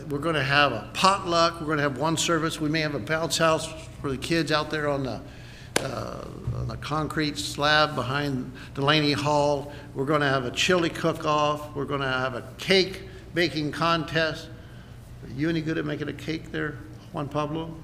we're 0.09 0.19
going 0.19 0.35
to 0.35 0.43
have 0.43 0.71
a 0.71 0.89
potluck. 0.93 1.59
We're 1.59 1.67
going 1.67 1.77
to 1.77 1.83
have 1.83 1.97
one 1.97 2.15
service. 2.15 2.61
We 2.61 2.69
may 2.69 2.79
have 2.79 2.95
a 2.95 2.99
bounce 2.99 3.37
house 3.37 3.69
for 4.01 4.09
the 4.09 4.17
kids 4.17 4.53
out 4.53 4.69
there 4.69 4.87
on 4.87 5.03
the 5.03 5.21
uh, 5.81 6.25
on 6.55 6.69
the 6.69 6.77
concrete 6.77 7.37
slab 7.37 7.95
behind 7.95 8.49
Delaney 8.73 9.11
Hall. 9.11 9.73
We're 9.93 10.05
going 10.05 10.21
to 10.21 10.27
have 10.27 10.45
a 10.45 10.51
chili 10.51 10.89
cook-off. 10.89 11.75
We're 11.75 11.83
going 11.83 11.99
to 11.99 12.07
have 12.07 12.35
a 12.35 12.47
cake 12.57 13.01
baking 13.35 13.69
contest. 13.69 14.47
Are 15.23 15.33
you 15.33 15.49
any 15.49 15.61
good 15.61 15.77
at 15.77 15.85
making 15.85 16.07
a 16.07 16.13
cake 16.13 16.53
there, 16.53 16.77
Juan 17.11 17.27
Pablo? 17.27 17.75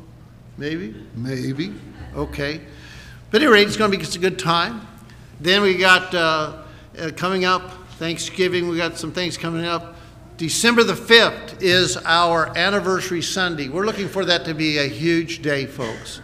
Maybe, 0.57 0.95
maybe. 1.13 1.73
Okay. 2.15 2.61
But 3.31 3.41
anyway, 3.41 3.63
it's 3.63 3.75
going 3.75 3.91
to 3.91 3.97
be 3.97 4.01
just 4.01 4.15
a 4.15 4.19
good 4.19 4.39
time. 4.39 4.87
Then 5.41 5.61
we 5.61 5.77
got 5.77 6.15
uh, 6.15 6.63
uh, 6.97 7.11
coming 7.17 7.43
up 7.43 7.87
Thanksgiving. 7.95 8.69
We 8.69 8.77
got 8.77 8.97
some 8.97 9.11
things 9.11 9.37
coming 9.37 9.65
up. 9.65 9.97
December 10.37 10.85
the 10.85 10.93
5th 10.93 11.61
is 11.61 11.97
our 11.97 12.57
anniversary 12.57 13.21
Sunday. 13.21 13.67
We're 13.67 13.85
looking 13.85 14.07
for 14.07 14.23
that 14.25 14.45
to 14.45 14.53
be 14.53 14.77
a 14.77 14.87
huge 14.87 15.41
day, 15.41 15.65
folks. 15.65 16.21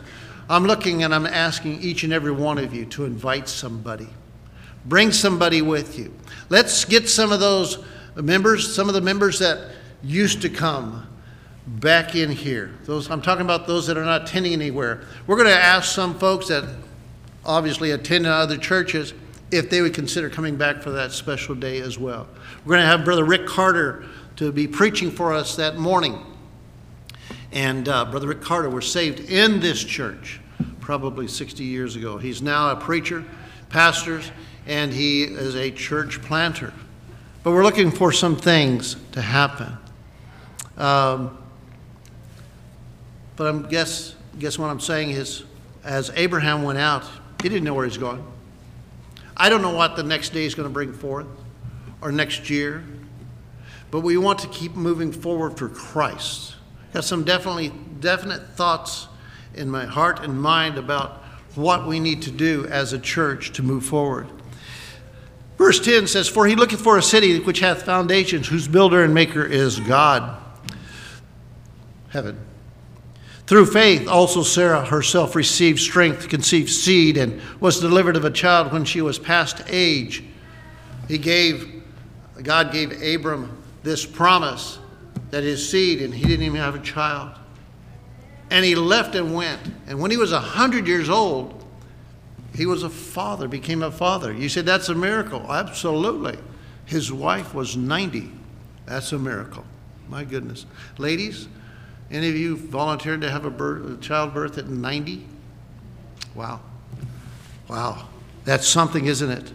I'm 0.50 0.64
looking 0.64 1.04
and 1.04 1.14
I'm 1.14 1.26
asking 1.26 1.82
each 1.82 2.04
and 2.04 2.14
every 2.14 2.32
one 2.32 2.58
of 2.58 2.74
you 2.74 2.86
to 2.86 3.04
invite 3.04 3.50
somebody. 3.50 4.08
Bring 4.86 5.12
somebody 5.12 5.62
with 5.62 6.00
you. 6.00 6.14
Let's 6.50 6.86
get 6.86 7.10
some 7.10 7.34
of 7.34 7.42
those 7.42 7.84
members, 8.24 8.74
some 8.74 8.88
of 8.88 8.94
the 8.94 9.02
members 9.02 9.40
that 9.40 9.72
used 10.04 10.42
to 10.42 10.50
come 10.50 11.08
back 11.68 12.16
in 12.16 12.32
here. 12.32 12.72
Those 12.86 13.10
I'm 13.12 13.22
talking 13.22 13.44
about 13.44 13.68
those 13.68 13.88
that 13.88 13.98
are 13.98 14.06
not 14.06 14.24
attending 14.24 14.54
anywhere. 14.54 15.02
We're 15.26 15.36
going 15.36 15.50
to 15.50 15.58
ask 15.58 15.94
some 15.94 16.18
folks 16.18 16.48
that 16.48 16.64
obviously 17.46 17.92
attend 17.92 18.26
other 18.26 18.58
churches 18.58 19.14
if 19.52 19.70
they 19.70 19.82
would 19.82 19.94
consider 19.94 20.30
coming 20.30 20.56
back 20.56 20.82
for 20.82 20.92
that 20.92 21.12
special 21.12 21.56
day 21.56 21.80
as 21.80 21.98
well. 21.98 22.28
We're 22.66 22.76
going 22.76 22.82
to 22.82 22.88
have 22.88 23.06
Brother 23.06 23.24
Rick 23.24 23.48
Carter 23.48 24.06
to 24.38 24.52
be 24.52 24.68
preaching 24.68 25.10
for 25.10 25.34
us 25.34 25.56
that 25.56 25.78
morning. 25.78 26.24
And 27.52 27.88
uh, 27.88 28.06
Brother 28.06 28.28
Rick 28.28 28.42
Carter 28.42 28.70
was 28.70 28.90
saved 28.92 29.20
in 29.32 29.60
this 29.60 29.84
church 29.84 30.42
probably 30.82 31.28
60 31.28 31.64
years 31.64 31.96
ago. 31.96 32.18
He's 32.18 32.42
now 32.42 32.72
a 32.72 32.76
preacher, 32.76 33.26
pastors, 33.70 34.32
and 34.66 34.94
he 34.94 35.24
is 35.24 35.56
a 35.56 35.72
church 35.72 36.22
planter. 36.22 36.74
But 37.48 37.54
we're 37.54 37.64
looking 37.64 37.92
for 37.92 38.12
some 38.12 38.36
things 38.36 38.98
to 39.14 39.22
happen. 39.22 39.78
Um, 40.76 41.38
but 43.38 43.56
I 43.56 43.58
guess, 43.70 44.16
guess 44.38 44.60
what 44.60 44.68
I'm 44.68 44.82
saying 44.82 45.12
is, 45.12 45.46
as 45.86 46.12
Abraham 46.18 46.64
went 46.64 46.78
out, 46.78 47.06
he 47.42 47.48
didn't 47.48 47.64
know 47.64 47.74
where 47.74 47.86
he's 47.86 47.98
going. 47.98 48.22
I 49.38 49.48
don't 49.48 49.62
know 49.62 49.74
what 49.74 49.96
the 49.96 50.04
next 50.04 50.34
day 50.34 50.44
is 50.44 50.56
going 50.56 50.68
to 50.68 50.74
bring 50.74 50.92
forth 50.92 51.26
or 52.02 52.12
next 52.12 52.50
year, 52.50 52.84
but 53.92 54.02
we 54.02 54.18
want 54.18 54.40
to 54.40 54.50
keep 54.50 54.76
moving 54.76 55.14
forward 55.14 55.58
for 55.58 55.70
Christ. 55.70 56.58
Got 56.92 57.06
some 57.06 57.24
definitely 57.24 57.72
definite 58.02 58.46
thoughts 58.58 59.08
in 59.54 59.70
my 59.70 59.86
heart 59.86 60.22
and 60.22 60.38
mind 60.38 60.78
about 60.78 61.24
what 61.56 61.88
we 61.88 62.02
need 62.02 62.24
to 62.24 62.32
do 62.32 62.66
as 62.66 62.92
a 62.92 63.00
church 63.00 63.54
to 63.54 63.64
move 63.64 63.86
forward. 63.86 64.28
Verse 65.58 65.80
10 65.80 66.08
says, 66.08 66.28
For 66.28 66.46
he 66.46 66.56
looketh 66.56 66.82
for 66.82 66.98
a 66.98 67.02
city 67.02 67.40
which 67.40 67.60
hath 67.60 67.84
foundations, 67.84 68.48
whose 68.48 68.68
builder 68.68 69.04
and 69.04 69.14
maker 69.14 69.44
is 69.44 69.80
God. 69.80 70.42
Heaven. 72.10 72.40
Through 73.48 73.68
faith, 73.68 74.08
also 74.08 74.44
Sarah 74.44 74.86
herself 74.86 75.36
received 75.36 75.80
strength 75.80 76.24
to 76.24 76.28
conceive 76.28 76.70
seed 76.70 77.18
and 77.18 77.42
was 77.60 77.80
delivered 77.80 78.18
of 78.18 78.26
a 78.26 78.32
child 78.32 78.72
when 78.72 78.86
she 78.86 79.02
was 79.02 79.18
past 79.18 79.64
age. 79.68 80.24
He 81.08 81.18
gave, 81.18 81.82
God 82.44 82.72
gave 82.72 83.02
Abram 83.02 83.58
this 83.84 84.06
promise 84.06 84.80
that 85.32 85.44
his 85.44 85.68
seed, 85.68 86.02
and 86.02 86.14
he 86.14 86.24
didn't 86.24 86.46
even 86.46 86.60
have 86.60 86.76
a 86.76 86.80
child. 86.80 87.32
And 88.50 88.64
he 88.64 88.76
left 88.76 89.16
and 89.16 89.34
went. 89.34 89.62
And 89.88 90.00
when 90.00 90.12
he 90.12 90.18
was 90.18 90.32
100 90.32 90.88
years 90.88 91.10
old, 91.10 91.57
he 92.58 92.66
was 92.66 92.82
a 92.82 92.90
father, 92.90 93.48
became 93.48 93.84
a 93.84 93.92
father. 93.92 94.34
You 94.34 94.50
said 94.50 94.66
that's 94.66 94.90
a 94.90 94.96
miracle. 94.96 95.46
Absolutely. 95.48 96.40
His 96.86 97.14
wife 97.14 97.54
was 97.54 97.78
90. 97.78 98.32
That's 98.88 99.12
a 99.12 99.20
miracle. 99.20 99.64
My 100.10 100.24
goodness. 100.24 100.66
Ladies, 100.98 101.48
any 102.10 102.28
of 102.30 102.36
you 102.36 102.58
volunteered 102.58 103.22
to 103.22 103.30
have 103.30 103.46
a, 103.46 103.52
birth, 103.52 104.00
a 104.00 104.02
childbirth 104.02 104.58
at 104.58 104.70
90? 104.70 105.24
Wow. 106.34 106.62
Wow. 107.68 108.08
That's 108.44 108.68
something, 108.68 109.06
isn't 109.06 109.30
it? 109.30 109.54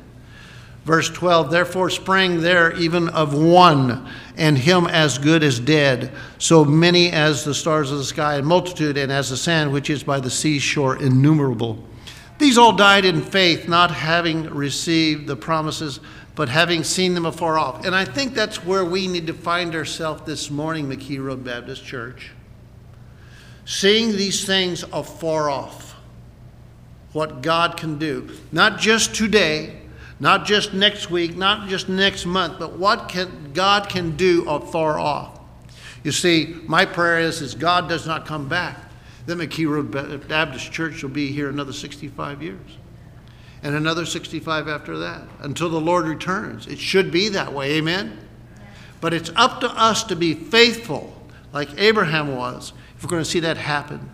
Verse 0.84 1.10
12, 1.10 1.50
therefore 1.50 1.90
sprang 1.90 2.40
there 2.40 2.72
even 2.74 3.08
of 3.08 3.34
one, 3.34 4.08
and 4.36 4.56
him 4.56 4.86
as 4.86 5.18
good 5.18 5.42
as 5.42 5.58
dead, 5.58 6.12
so 6.38 6.64
many 6.64 7.10
as 7.10 7.44
the 7.44 7.54
stars 7.54 7.90
of 7.90 7.98
the 7.98 8.04
sky, 8.04 8.36
and 8.36 8.46
multitude, 8.46 8.96
and 8.96 9.10
as 9.10 9.30
the 9.30 9.36
sand 9.36 9.72
which 9.72 9.90
is 9.90 10.04
by 10.04 10.20
the 10.20 10.30
seashore, 10.30 11.02
innumerable. 11.02 11.84
These 12.42 12.58
all 12.58 12.72
died 12.72 13.04
in 13.04 13.22
faith, 13.22 13.68
not 13.68 13.92
having 13.92 14.50
received 14.50 15.28
the 15.28 15.36
promises, 15.36 16.00
but 16.34 16.48
having 16.48 16.82
seen 16.82 17.14
them 17.14 17.24
afar 17.24 17.56
off. 17.56 17.86
And 17.86 17.94
I 17.94 18.04
think 18.04 18.34
that's 18.34 18.64
where 18.64 18.84
we 18.84 19.06
need 19.06 19.28
to 19.28 19.32
find 19.32 19.76
ourselves 19.76 20.22
this 20.26 20.50
morning, 20.50 20.88
McKee 20.88 21.22
Road 21.22 21.44
Baptist 21.44 21.84
Church 21.84 22.32
seeing 23.64 24.16
these 24.16 24.44
things 24.44 24.82
afar 24.92 25.50
off, 25.50 25.94
what 27.12 27.42
God 27.42 27.76
can 27.76 27.96
do. 27.96 28.28
Not 28.50 28.80
just 28.80 29.14
today, 29.14 29.78
not 30.18 30.44
just 30.44 30.74
next 30.74 31.12
week, 31.12 31.36
not 31.36 31.68
just 31.68 31.88
next 31.88 32.26
month, 32.26 32.58
but 32.58 32.76
what 32.76 33.08
can, 33.08 33.52
God 33.52 33.88
can 33.88 34.16
do 34.16 34.50
afar 34.50 34.98
off. 34.98 35.38
You 36.02 36.10
see, 36.10 36.56
my 36.66 36.86
prayer 36.86 37.20
is, 37.20 37.40
is 37.40 37.54
God 37.54 37.88
does 37.88 38.04
not 38.04 38.26
come 38.26 38.48
back. 38.48 38.91
Then 39.26 39.38
McKee 39.38 39.68
Road 39.68 40.28
Baptist 40.28 40.72
Church 40.72 41.02
will 41.02 41.10
be 41.10 41.30
here 41.32 41.48
another 41.48 41.72
65 41.72 42.42
years. 42.42 42.78
And 43.62 43.76
another 43.76 44.04
65 44.04 44.66
after 44.66 44.98
that, 44.98 45.22
until 45.40 45.68
the 45.68 45.80
Lord 45.80 46.06
returns. 46.06 46.66
It 46.66 46.80
should 46.80 47.12
be 47.12 47.28
that 47.28 47.52
way, 47.52 47.74
amen? 47.74 48.18
But 49.00 49.14
it's 49.14 49.30
up 49.36 49.60
to 49.60 49.68
us 49.70 50.02
to 50.04 50.16
be 50.16 50.34
faithful, 50.34 51.16
like 51.52 51.68
Abraham 51.78 52.36
was, 52.36 52.72
if 52.96 53.04
we're 53.04 53.10
going 53.10 53.22
to 53.22 53.30
see 53.30 53.40
that 53.40 53.56
happen. 53.56 54.10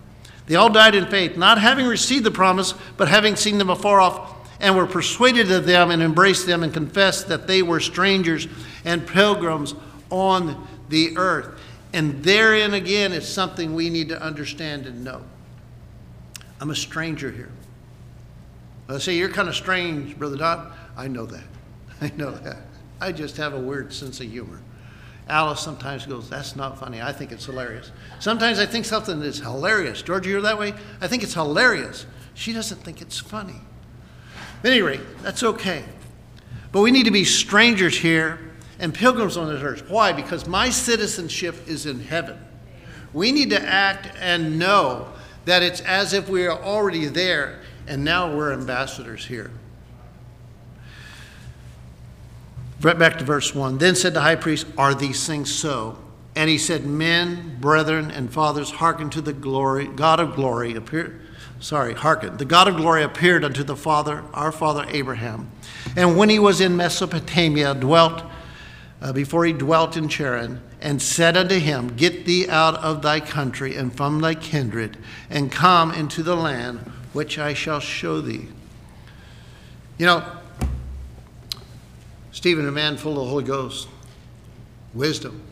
They 0.46 0.54
all 0.54 0.70
died 0.70 0.94
in 0.94 1.06
faith, 1.06 1.36
not 1.36 1.58
having 1.58 1.86
received 1.86 2.24
the 2.24 2.30
promise, 2.30 2.74
but 2.96 3.08
having 3.08 3.36
seen 3.36 3.58
them 3.58 3.70
afar 3.70 4.00
off, 4.00 4.34
and 4.60 4.76
were 4.76 4.86
persuaded 4.86 5.50
of 5.50 5.66
them 5.66 5.90
and 5.90 6.02
embraced 6.02 6.46
them 6.46 6.62
and 6.62 6.72
confessed 6.72 7.28
that 7.28 7.46
they 7.46 7.62
were 7.62 7.80
strangers 7.80 8.48
and 8.84 9.06
pilgrims 9.06 9.74
on 10.10 10.66
the 10.88 11.16
earth. 11.16 11.57
And 11.92 12.22
therein 12.22 12.74
again 12.74 13.12
is 13.12 13.26
something 13.26 13.74
we 13.74 13.90
need 13.90 14.08
to 14.10 14.20
understand 14.20 14.86
and 14.86 15.04
know. 15.04 15.22
I'm 16.60 16.70
a 16.70 16.76
stranger 16.76 17.30
here. 17.30 17.50
I 18.88 18.98
say, 18.98 19.16
You're 19.16 19.30
kind 19.30 19.48
of 19.48 19.54
strange, 19.54 20.18
Brother 20.18 20.36
Don. 20.36 20.72
I 20.96 21.08
know 21.08 21.26
that. 21.26 21.44
I 22.00 22.12
know 22.16 22.30
that. 22.30 22.58
I 23.00 23.12
just 23.12 23.36
have 23.36 23.54
a 23.54 23.60
weird 23.60 23.92
sense 23.92 24.20
of 24.20 24.30
humor. 24.30 24.60
Alice 25.28 25.60
sometimes 25.60 26.06
goes, 26.06 26.28
That's 26.28 26.56
not 26.56 26.78
funny. 26.78 27.00
I 27.00 27.12
think 27.12 27.32
it's 27.32 27.46
hilarious. 27.46 27.92
Sometimes 28.18 28.58
I 28.58 28.66
think 28.66 28.84
something 28.84 29.20
is 29.22 29.38
hilarious. 29.38 30.02
Georgia, 30.02 30.30
you're 30.30 30.40
that 30.42 30.58
way? 30.58 30.74
I 31.00 31.06
think 31.06 31.22
it's 31.22 31.34
hilarious. 31.34 32.06
She 32.34 32.52
doesn't 32.52 32.82
think 32.82 33.00
it's 33.02 33.18
funny. 33.18 33.60
At 34.60 34.70
any 34.70 34.82
rate, 34.82 35.00
that's 35.22 35.42
okay. 35.42 35.84
But 36.72 36.80
we 36.80 36.90
need 36.90 37.04
to 37.04 37.10
be 37.10 37.24
strangers 37.24 37.96
here 37.96 38.47
and 38.78 38.94
pilgrims 38.94 39.36
on 39.36 39.52
this 39.52 39.62
earth. 39.62 39.88
Why? 39.88 40.12
Because 40.12 40.46
my 40.46 40.70
citizenship 40.70 41.66
is 41.66 41.86
in 41.86 42.00
heaven. 42.00 42.38
We 43.12 43.32
need 43.32 43.50
to 43.50 43.62
act 43.62 44.08
and 44.20 44.58
know 44.58 45.08
that 45.44 45.62
it's 45.62 45.80
as 45.80 46.12
if 46.12 46.28
we 46.28 46.46
are 46.46 46.62
already 46.62 47.06
there 47.06 47.60
and 47.86 48.04
now 48.04 48.36
we're 48.36 48.52
ambassadors 48.52 49.26
here. 49.26 49.50
Right 52.80 52.98
back 52.98 53.18
to 53.18 53.24
verse 53.24 53.54
1. 53.54 53.78
Then 53.78 53.96
said 53.96 54.14
the 54.14 54.20
high 54.20 54.36
priest, 54.36 54.66
Are 54.76 54.94
these 54.94 55.26
things 55.26 55.52
so? 55.52 55.98
And 56.36 56.48
he 56.48 56.58
said, 56.58 56.86
Men, 56.86 57.56
brethren, 57.60 58.10
and 58.10 58.32
fathers, 58.32 58.70
hearken 58.70 59.10
to 59.10 59.20
the 59.20 59.32
glory, 59.32 59.88
God 59.88 60.20
of 60.20 60.36
glory, 60.36 60.76
appear, 60.76 61.20
sorry, 61.58 61.94
hearken. 61.94 62.36
The 62.36 62.44
God 62.44 62.68
of 62.68 62.76
glory 62.76 63.02
appeared 63.02 63.42
unto 63.42 63.64
the 63.64 63.74
father, 63.74 64.22
our 64.32 64.52
father 64.52 64.84
Abraham. 64.90 65.50
And 65.96 66.16
when 66.16 66.28
he 66.28 66.38
was 66.38 66.60
in 66.60 66.76
Mesopotamia, 66.76 67.74
dwelt, 67.74 68.22
uh, 69.00 69.12
before 69.12 69.44
he 69.44 69.52
dwelt 69.52 69.96
in 69.96 70.08
Charran, 70.08 70.60
and 70.80 71.00
said 71.00 71.36
unto 71.36 71.58
him, 71.58 71.96
Get 71.96 72.24
thee 72.24 72.48
out 72.48 72.74
of 72.76 73.02
thy 73.02 73.20
country 73.20 73.76
and 73.76 73.94
from 73.94 74.20
thy 74.20 74.34
kindred, 74.34 74.96
and 75.30 75.50
come 75.50 75.92
into 75.92 76.22
the 76.22 76.36
land 76.36 76.78
which 77.12 77.38
I 77.38 77.54
shall 77.54 77.80
show 77.80 78.20
thee. 78.20 78.48
You 79.98 80.06
know, 80.06 80.24
Stephen, 82.32 82.68
a 82.68 82.72
man 82.72 82.96
full 82.96 83.12
of 83.12 83.24
the 83.24 83.30
Holy 83.30 83.44
Ghost, 83.44 83.88
wisdom, 84.94 85.42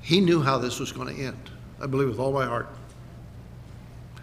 he 0.00 0.20
knew 0.20 0.40
how 0.40 0.56
this 0.56 0.80
was 0.80 0.90
going 0.90 1.14
to 1.14 1.22
end. 1.22 1.50
I 1.80 1.86
believe 1.86 2.08
with 2.08 2.18
all 2.18 2.32
my 2.32 2.46
heart. 2.46 2.68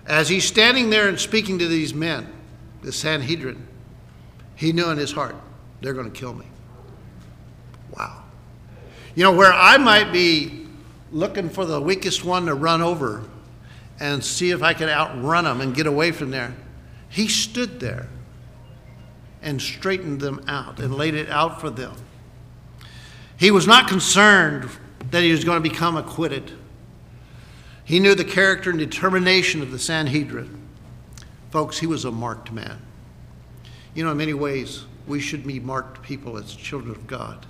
As 0.08 0.30
he's 0.30 0.46
standing 0.46 0.90
there 0.90 1.08
and 1.08 1.20
speaking 1.20 1.60
to 1.60 1.68
these 1.68 1.94
men, 1.94 2.28
the 2.82 2.92
Sanhedrin, 2.92 3.68
he 4.56 4.72
knew 4.72 4.90
in 4.90 4.98
his 4.98 5.12
heart, 5.12 5.36
they're 5.82 5.94
going 5.94 6.12
to 6.12 6.20
kill 6.20 6.34
me. 6.34 6.46
You 9.16 9.24
know, 9.24 9.32
where 9.32 9.54
I 9.54 9.78
might 9.78 10.12
be 10.12 10.68
looking 11.12 11.50
for 11.50 11.66
the 11.66 11.80
weakest 11.80 12.26
one 12.26 12.46
to 12.48 12.54
run 12.54 12.82
over 12.82 13.24
and 14.00 14.24
see 14.24 14.52
if 14.52 14.62
I 14.62 14.74
could 14.74 14.90
outrun 14.90 15.46
them 15.46 15.62
and 15.62 15.74
get 15.74 15.88
away 15.88 16.12
from 16.12 16.32
there, 16.32 16.54
he 17.08 17.30
stood 17.30 17.80
there 17.80 18.10
and 19.42 19.62
straightened 19.62 20.20
them 20.20 20.44
out 20.50 20.80
and 20.80 20.94
laid 20.96 21.14
it 21.16 21.30
out 21.30 21.62
for 21.62 21.70
them. 21.70 21.94
He 23.38 23.52
was 23.52 23.66
not 23.66 23.88
concerned 23.88 24.70
that 25.12 25.24
he 25.24 25.32
was 25.32 25.46
going 25.46 25.62
to 25.64 25.70
become 25.70 25.96
acquitted. 25.96 26.52
He 27.86 28.00
knew 28.00 28.16
the 28.16 28.26
character 28.26 28.70
and 28.70 28.80
determination 28.80 29.62
of 29.62 29.72
the 29.72 29.80
Sanhedrin. 29.80 30.62
Folks, 31.52 31.78
he 31.78 31.88
was 31.88 32.04
a 32.04 32.12
marked 32.12 32.52
man. 32.52 32.82
You 33.94 34.04
know, 34.04 34.12
in 34.12 34.18
many 34.18 34.34
ways, 34.34 34.86
we 35.08 35.22
should 35.22 35.48
be 35.48 35.60
marked 35.60 36.02
people 36.02 36.38
as 36.38 36.54
children 36.54 36.92
of 36.92 37.08
God. 37.08 37.46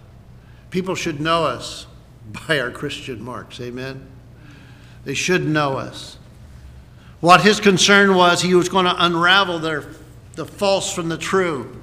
People 0.76 0.96
should 0.96 1.22
know 1.22 1.46
us 1.46 1.88
by 2.50 2.60
our 2.60 2.70
Christian 2.70 3.24
marks. 3.24 3.62
Amen? 3.62 4.06
They 5.06 5.14
should 5.14 5.48
know 5.48 5.78
us. 5.78 6.18
What 7.22 7.40
his 7.40 7.62
concern 7.62 8.14
was, 8.14 8.42
he 8.42 8.56
was 8.56 8.68
going 8.68 8.84
to 8.84 9.06
unravel 9.06 9.60
their, 9.60 9.86
the 10.34 10.46
false 10.46 10.92
from 10.92 11.08
the 11.08 11.18
true. 11.18 11.80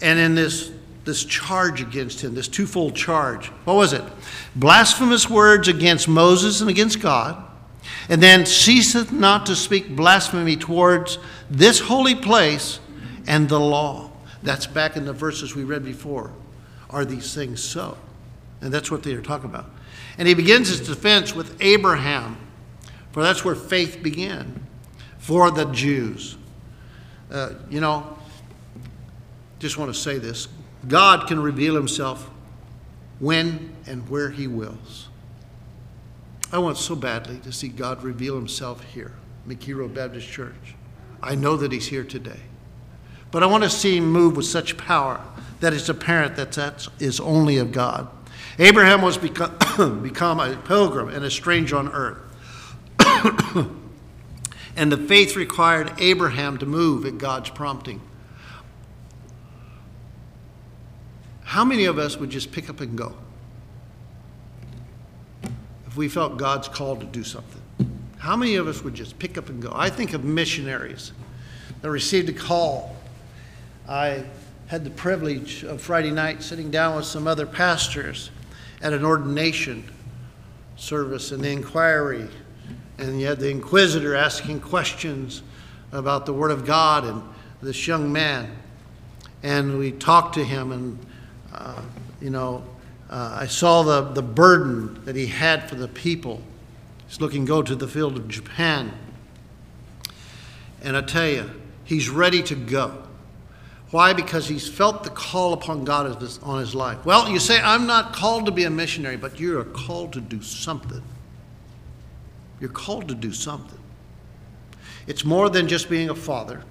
And 0.00 0.20
in 0.20 0.36
this, 0.36 0.70
this 1.04 1.24
charge 1.24 1.80
against 1.80 2.20
him, 2.20 2.36
this 2.36 2.46
twofold 2.46 2.94
charge, 2.94 3.48
what 3.64 3.74
was 3.74 3.92
it? 3.92 4.04
Blasphemous 4.54 5.28
words 5.28 5.66
against 5.66 6.06
Moses 6.06 6.60
and 6.60 6.70
against 6.70 7.00
God, 7.00 7.42
and 8.08 8.22
then 8.22 8.46
ceaseth 8.46 9.10
not 9.10 9.46
to 9.46 9.56
speak 9.56 9.96
blasphemy 9.96 10.54
towards 10.54 11.18
this 11.50 11.80
holy 11.80 12.14
place 12.14 12.78
and 13.26 13.48
the 13.48 13.58
law. 13.58 14.12
That's 14.44 14.68
back 14.68 14.96
in 14.96 15.06
the 15.06 15.12
verses 15.12 15.56
we 15.56 15.64
read 15.64 15.84
before. 15.84 16.30
Are 16.88 17.04
these 17.04 17.34
things 17.34 17.60
so? 17.60 17.98
And 18.62 18.72
that's 18.72 18.90
what 18.90 19.02
they 19.02 19.12
are 19.14 19.20
talking 19.20 19.50
about. 19.50 19.66
And 20.16 20.26
he 20.26 20.34
begins 20.34 20.68
his 20.68 20.80
defense 20.80 21.34
with 21.34 21.60
Abraham, 21.60 22.36
for 23.10 23.22
that's 23.22 23.44
where 23.44 23.54
faith 23.54 24.02
began 24.02 24.66
for 25.18 25.50
the 25.50 25.64
Jews. 25.66 26.36
Uh, 27.30 27.54
you 27.68 27.80
know, 27.80 28.16
just 29.58 29.78
want 29.78 29.92
to 29.92 30.00
say 30.00 30.18
this 30.18 30.48
God 30.88 31.26
can 31.26 31.40
reveal 31.40 31.74
himself 31.74 32.30
when 33.18 33.74
and 33.86 34.08
where 34.08 34.30
he 34.30 34.46
wills. 34.46 35.08
I 36.52 36.58
want 36.58 36.76
so 36.76 36.94
badly 36.94 37.38
to 37.38 37.52
see 37.52 37.68
God 37.68 38.02
reveal 38.02 38.36
himself 38.36 38.82
here, 38.84 39.12
McKee 39.48 39.92
Baptist 39.92 40.28
Church. 40.28 40.74
I 41.22 41.34
know 41.34 41.56
that 41.56 41.72
he's 41.72 41.86
here 41.86 42.04
today. 42.04 42.40
But 43.30 43.42
I 43.42 43.46
want 43.46 43.64
to 43.64 43.70
see 43.70 43.96
him 43.96 44.12
move 44.12 44.36
with 44.36 44.44
such 44.44 44.76
power 44.76 45.24
that 45.60 45.72
it's 45.72 45.88
apparent 45.88 46.36
that 46.36 46.52
that 46.52 46.86
is 46.98 47.18
only 47.20 47.56
of 47.56 47.72
God. 47.72 48.08
Abraham 48.58 49.02
was 49.02 49.18
become, 49.18 50.02
become 50.02 50.40
a 50.40 50.56
pilgrim 50.56 51.08
and 51.08 51.24
a 51.24 51.30
stranger 51.30 51.76
on 51.76 51.88
earth. 51.92 52.18
and 54.76 54.92
the 54.92 54.96
faith 54.96 55.36
required 55.36 55.92
Abraham 55.98 56.58
to 56.58 56.66
move 56.66 57.04
at 57.06 57.18
God's 57.18 57.50
prompting. 57.50 58.00
How 61.44 61.64
many 61.64 61.84
of 61.84 61.98
us 61.98 62.16
would 62.16 62.30
just 62.30 62.50
pick 62.50 62.70
up 62.70 62.80
and 62.80 62.96
go 62.96 63.14
if 65.86 65.96
we 65.96 66.08
felt 66.08 66.38
God's 66.38 66.68
call 66.68 66.96
to 66.96 67.04
do 67.04 67.22
something? 67.22 67.60
How 68.18 68.36
many 68.36 68.54
of 68.54 68.68
us 68.68 68.82
would 68.82 68.94
just 68.94 69.18
pick 69.18 69.36
up 69.36 69.48
and 69.48 69.60
go? 69.60 69.72
I 69.74 69.90
think 69.90 70.14
of 70.14 70.24
missionaries 70.24 71.12
that 71.82 71.90
received 71.90 72.28
a 72.28 72.32
call. 72.32 72.96
I 73.88 74.24
had 74.72 74.84
the 74.84 74.90
privilege 74.90 75.64
of 75.64 75.82
Friday 75.82 76.10
night 76.10 76.42
sitting 76.42 76.70
down 76.70 76.96
with 76.96 77.04
some 77.04 77.26
other 77.26 77.44
pastors 77.44 78.30
at 78.80 78.94
an 78.94 79.04
ordination 79.04 79.84
service 80.76 81.30
and 81.30 81.44
the 81.44 81.50
inquiry, 81.50 82.26
and 82.96 83.20
you 83.20 83.26
had 83.26 83.38
the 83.38 83.50
inquisitor 83.50 84.16
asking 84.16 84.58
questions 84.58 85.42
about 85.92 86.24
the 86.24 86.32
Word 86.32 86.50
of 86.50 86.64
God 86.64 87.04
and 87.04 87.22
this 87.60 87.86
young 87.86 88.10
man. 88.10 88.50
And 89.42 89.78
we 89.78 89.92
talked 89.92 90.36
to 90.36 90.42
him, 90.42 90.72
and, 90.72 90.98
uh, 91.52 91.82
you 92.22 92.30
know, 92.30 92.64
uh, 93.10 93.40
I 93.40 93.48
saw 93.48 93.82
the, 93.82 94.00
the 94.00 94.22
burden 94.22 95.04
that 95.04 95.14
he 95.14 95.26
had 95.26 95.68
for 95.68 95.74
the 95.74 95.88
people. 95.88 96.40
He's 97.08 97.20
looking 97.20 97.44
go 97.44 97.60
to 97.60 97.76
the 97.76 97.86
field 97.86 98.16
of 98.16 98.26
Japan. 98.26 98.90
And 100.80 100.96
I 100.96 101.02
tell 101.02 101.28
you, 101.28 101.50
he's 101.84 102.08
ready 102.08 102.42
to 102.44 102.54
go. 102.54 103.02
Why? 103.92 104.14
Because 104.14 104.48
he's 104.48 104.66
felt 104.66 105.04
the 105.04 105.10
call 105.10 105.52
upon 105.52 105.84
God 105.84 106.06
on 106.42 106.60
his 106.60 106.74
life. 106.74 107.04
Well, 107.04 107.28
you 107.28 107.38
say, 107.38 107.60
I'm 107.60 107.86
not 107.86 108.14
called 108.14 108.46
to 108.46 108.50
be 108.50 108.64
a 108.64 108.70
missionary, 108.70 109.18
but 109.18 109.38
you're 109.38 109.64
called 109.64 110.14
to 110.14 110.20
do 110.22 110.40
something. 110.40 111.02
You're 112.58 112.70
called 112.70 113.08
to 113.08 113.14
do 113.14 113.34
something. 113.34 113.78
It's 115.06 115.26
more 115.26 115.50
than 115.50 115.68
just 115.68 115.90
being 115.90 116.08
a 116.08 116.14
father, 116.14 116.64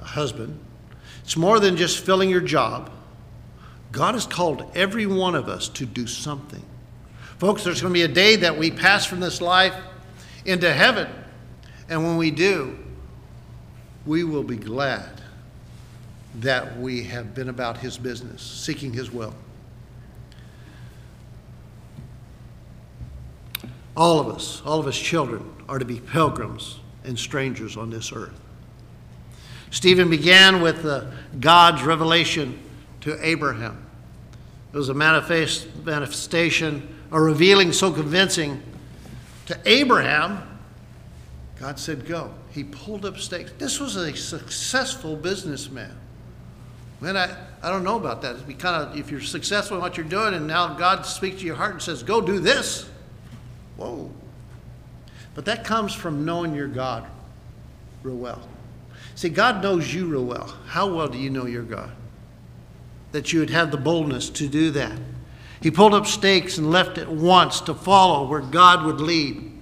a 0.00 0.04
husband. 0.04 0.58
It's 1.22 1.36
more 1.36 1.60
than 1.60 1.76
just 1.76 2.04
filling 2.04 2.30
your 2.30 2.40
job. 2.40 2.90
God 3.92 4.14
has 4.14 4.26
called 4.26 4.68
every 4.74 5.06
one 5.06 5.36
of 5.36 5.48
us 5.48 5.68
to 5.68 5.86
do 5.86 6.08
something. 6.08 6.64
Folks, 7.38 7.62
there's 7.62 7.80
going 7.80 7.94
to 7.94 7.98
be 7.98 8.02
a 8.02 8.08
day 8.08 8.34
that 8.34 8.58
we 8.58 8.72
pass 8.72 9.06
from 9.06 9.20
this 9.20 9.40
life 9.40 9.74
into 10.44 10.72
heaven. 10.72 11.08
And 11.88 12.02
when 12.02 12.16
we 12.16 12.32
do, 12.32 12.76
we 14.04 14.24
will 14.24 14.42
be 14.42 14.56
glad 14.56 15.17
that 16.40 16.78
we 16.78 17.04
have 17.04 17.34
been 17.34 17.48
about 17.48 17.78
his 17.78 17.98
business, 17.98 18.42
seeking 18.42 18.92
his 18.92 19.10
will. 19.10 19.34
All 23.96 24.20
of 24.20 24.28
us, 24.28 24.62
all 24.64 24.78
of 24.78 24.86
us 24.86 24.96
children, 24.96 25.50
are 25.68 25.78
to 25.78 25.84
be 25.84 25.98
pilgrims 25.98 26.78
and 27.04 27.18
strangers 27.18 27.76
on 27.76 27.90
this 27.90 28.12
earth. 28.12 28.38
Stephen 29.70 30.08
began 30.08 30.62
with 30.62 30.84
uh, 30.84 31.06
God's 31.40 31.82
revelation 31.82 32.58
to 33.00 33.18
Abraham. 33.26 33.84
It 34.72 34.76
was 34.76 34.88
a 34.88 34.94
manifest, 34.94 35.74
manifestation, 35.84 36.96
a 37.10 37.20
revealing 37.20 37.72
so 37.72 37.90
convincing 37.92 38.62
to 39.46 39.58
Abraham. 39.66 40.42
God 41.58 41.78
said, 41.78 42.06
Go. 42.06 42.32
He 42.50 42.64
pulled 42.64 43.04
up 43.04 43.18
stakes. 43.18 43.52
This 43.58 43.80
was 43.80 43.96
a 43.96 44.14
successful 44.14 45.16
businessman. 45.16 45.96
Man, 47.00 47.16
I, 47.16 47.36
I 47.62 47.70
don't 47.70 47.84
know 47.84 47.96
about 47.96 48.22
that. 48.22 48.34
It'd 48.34 48.46
be 48.46 48.54
kind 48.54 48.82
of, 48.82 48.98
if 48.98 49.10
you're 49.10 49.20
successful 49.20 49.76
in 49.76 49.82
what 49.82 49.96
you're 49.96 50.06
doing 50.06 50.34
and 50.34 50.46
now 50.46 50.74
God 50.74 51.06
speaks 51.06 51.40
to 51.40 51.46
your 51.46 51.54
heart 51.54 51.72
and 51.72 51.82
says, 51.82 52.02
go 52.02 52.20
do 52.20 52.40
this. 52.40 52.88
Whoa. 53.76 54.10
But 55.34 55.44
that 55.44 55.64
comes 55.64 55.94
from 55.94 56.24
knowing 56.24 56.54
your 56.54 56.66
God 56.66 57.06
real 58.02 58.16
well. 58.16 58.48
See, 59.14 59.28
God 59.28 59.62
knows 59.62 59.92
you 59.94 60.06
real 60.06 60.24
well. 60.24 60.56
How 60.66 60.92
well 60.92 61.08
do 61.08 61.18
you 61.18 61.30
know 61.30 61.46
your 61.46 61.62
God? 61.62 61.90
That 63.12 63.32
you 63.32 63.40
would 63.40 63.50
have 63.50 63.70
the 63.70 63.76
boldness 63.76 64.30
to 64.30 64.48
do 64.48 64.72
that. 64.72 64.98
He 65.60 65.70
pulled 65.70 65.94
up 65.94 66.06
stakes 66.06 66.58
and 66.58 66.70
left 66.70 66.98
at 66.98 67.08
once 67.08 67.60
to 67.62 67.74
follow 67.74 68.28
where 68.28 68.40
God 68.40 68.84
would 68.84 69.00
lead. 69.00 69.52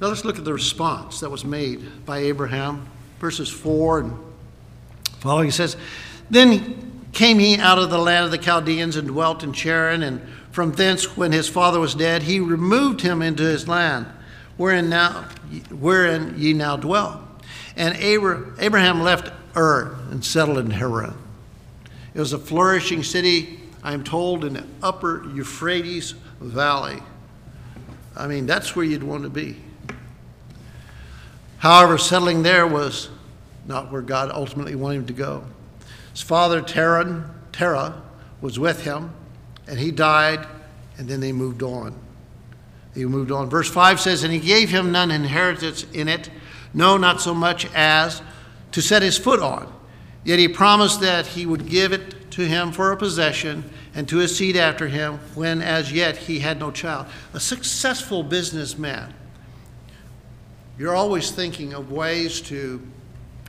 Now 0.00 0.08
let's 0.08 0.24
look 0.24 0.38
at 0.38 0.44
the 0.44 0.52
response 0.52 1.20
that 1.20 1.30
was 1.30 1.44
made 1.44 2.04
by 2.04 2.18
Abraham, 2.18 2.86
verses 3.18 3.48
4 3.48 4.00
and 4.00 4.25
following. 5.26 5.46
He 5.46 5.52
says, 5.52 5.76
Then 6.30 7.08
came 7.12 7.38
he 7.38 7.56
out 7.56 7.78
of 7.78 7.90
the 7.90 7.98
land 7.98 8.24
of 8.24 8.30
the 8.30 8.38
Chaldeans 8.38 8.96
and 8.96 9.08
dwelt 9.08 9.42
in 9.42 9.52
Charran, 9.52 10.02
and 10.02 10.20
from 10.52 10.72
thence, 10.72 11.16
when 11.16 11.32
his 11.32 11.48
father 11.48 11.80
was 11.80 11.94
dead, 11.94 12.22
he 12.22 12.40
removed 12.40 13.02
him 13.02 13.20
into 13.20 13.42
his 13.42 13.68
land, 13.68 14.06
wherein 14.56 14.88
now 14.88 15.28
wherein 15.70 16.34
ye 16.38 16.52
now 16.52 16.76
dwell. 16.76 17.28
And 17.76 17.94
Abraham 17.96 19.02
left 19.02 19.32
Ur 19.54 19.98
and 20.10 20.24
settled 20.24 20.58
in 20.58 20.70
Haran. 20.70 21.14
It 22.14 22.20
was 22.20 22.32
a 22.32 22.38
flourishing 22.38 23.02
city, 23.02 23.60
I 23.82 23.92
am 23.92 24.02
told, 24.02 24.44
in 24.44 24.54
the 24.54 24.64
upper 24.82 25.24
Euphrates 25.34 26.12
Valley. 26.40 27.02
I 28.16 28.26
mean, 28.26 28.46
that's 28.46 28.74
where 28.74 28.86
you'd 28.86 29.02
want 29.02 29.24
to 29.24 29.28
be. 29.28 29.56
However, 31.58 31.98
settling 31.98 32.42
there 32.42 32.66
was 32.66 33.10
not 33.66 33.90
where 33.90 34.02
God 34.02 34.30
ultimately 34.32 34.74
wanted 34.74 34.98
him 34.98 35.06
to 35.06 35.12
go. 35.12 35.44
His 36.12 36.22
father, 36.22 36.60
Terah, 36.60 37.30
Terah 37.52 38.02
was 38.40 38.58
with 38.58 38.84
him, 38.84 39.12
and 39.66 39.78
he 39.78 39.90
died, 39.90 40.46
and 40.98 41.08
then 41.08 41.20
they 41.20 41.32
moved 41.32 41.62
on. 41.62 41.98
He 42.94 43.04
moved 43.04 43.30
on. 43.30 43.50
Verse 43.50 43.70
5 43.70 44.00
says, 44.00 44.22
And 44.22 44.32
he 44.32 44.38
gave 44.38 44.70
him 44.70 44.92
none 44.92 45.10
inheritance 45.10 45.84
in 45.92 46.08
it, 46.08 46.30
no, 46.72 46.96
not 46.96 47.20
so 47.20 47.34
much 47.34 47.66
as 47.74 48.22
to 48.72 48.80
set 48.80 49.02
his 49.02 49.18
foot 49.18 49.40
on. 49.40 49.72
Yet 50.24 50.38
he 50.38 50.48
promised 50.48 51.00
that 51.00 51.26
he 51.26 51.46
would 51.46 51.68
give 51.68 51.92
it 51.92 52.30
to 52.32 52.46
him 52.46 52.72
for 52.72 52.92
a 52.92 52.96
possession 52.96 53.64
and 53.94 54.08
to 54.08 54.18
his 54.18 54.36
seed 54.36 54.56
after 54.56 54.88
him 54.88 55.18
when 55.34 55.62
as 55.62 55.92
yet 55.92 56.16
he 56.16 56.40
had 56.40 56.58
no 56.58 56.70
child. 56.70 57.06
A 57.32 57.40
successful 57.40 58.22
businessman. 58.22 59.14
You're 60.78 60.94
always 60.94 61.30
thinking 61.30 61.74
of 61.74 61.92
ways 61.92 62.40
to 62.42 62.82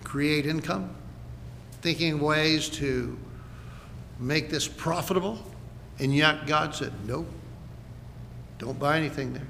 create 0.07 0.45
income, 0.45 0.89
thinking 1.81 2.13
of 2.13 2.21
ways 2.21 2.69
to 2.69 3.19
make 4.19 4.49
this 4.49 4.65
profitable, 4.65 5.37
and 5.99 6.15
yet 6.15 6.47
God 6.47 6.73
said, 6.73 6.93
Nope, 7.05 7.27
don't 8.57 8.79
buy 8.79 8.97
anything 8.97 9.33
there. 9.33 9.47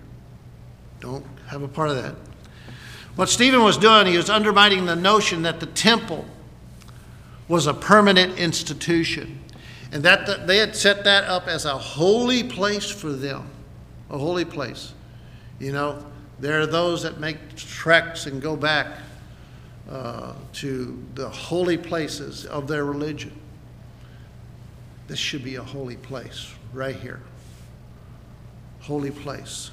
Don't 0.99 1.23
have 1.45 1.61
a 1.61 1.67
part 1.67 1.91
of 1.91 1.97
that. 1.97 2.15
What 3.15 3.29
Stephen 3.29 3.63
was 3.63 3.77
doing, 3.77 4.07
he 4.07 4.17
was 4.17 4.31
undermining 4.31 4.87
the 4.87 4.95
notion 4.95 5.43
that 5.43 5.59
the 5.59 5.67
temple 5.67 6.25
was 7.47 7.67
a 7.67 7.73
permanent 7.73 8.39
institution 8.39 9.39
and 9.91 10.01
that 10.01 10.47
they 10.47 10.57
had 10.57 10.75
set 10.75 11.03
that 11.03 11.25
up 11.25 11.47
as 11.47 11.65
a 11.65 11.77
holy 11.77 12.43
place 12.43 12.89
for 12.89 13.11
them, 13.11 13.47
a 14.09 14.17
holy 14.17 14.43
place. 14.43 14.93
You 15.59 15.71
know, 15.71 16.03
there 16.39 16.59
are 16.59 16.65
those 16.65 17.03
that 17.03 17.19
make 17.19 17.55
treks 17.55 18.25
and 18.25 18.41
go 18.41 18.55
back 18.55 18.87
uh, 19.89 20.33
to 20.53 21.01
the 21.15 21.29
holy 21.29 21.77
places 21.77 22.45
of 22.45 22.67
their 22.67 22.85
religion. 22.85 23.31
This 25.07 25.19
should 25.19 25.43
be 25.43 25.55
a 25.55 25.63
holy 25.63 25.95
place 25.95 26.51
right 26.73 26.95
here. 26.95 27.21
Holy 28.81 29.11
place. 29.11 29.71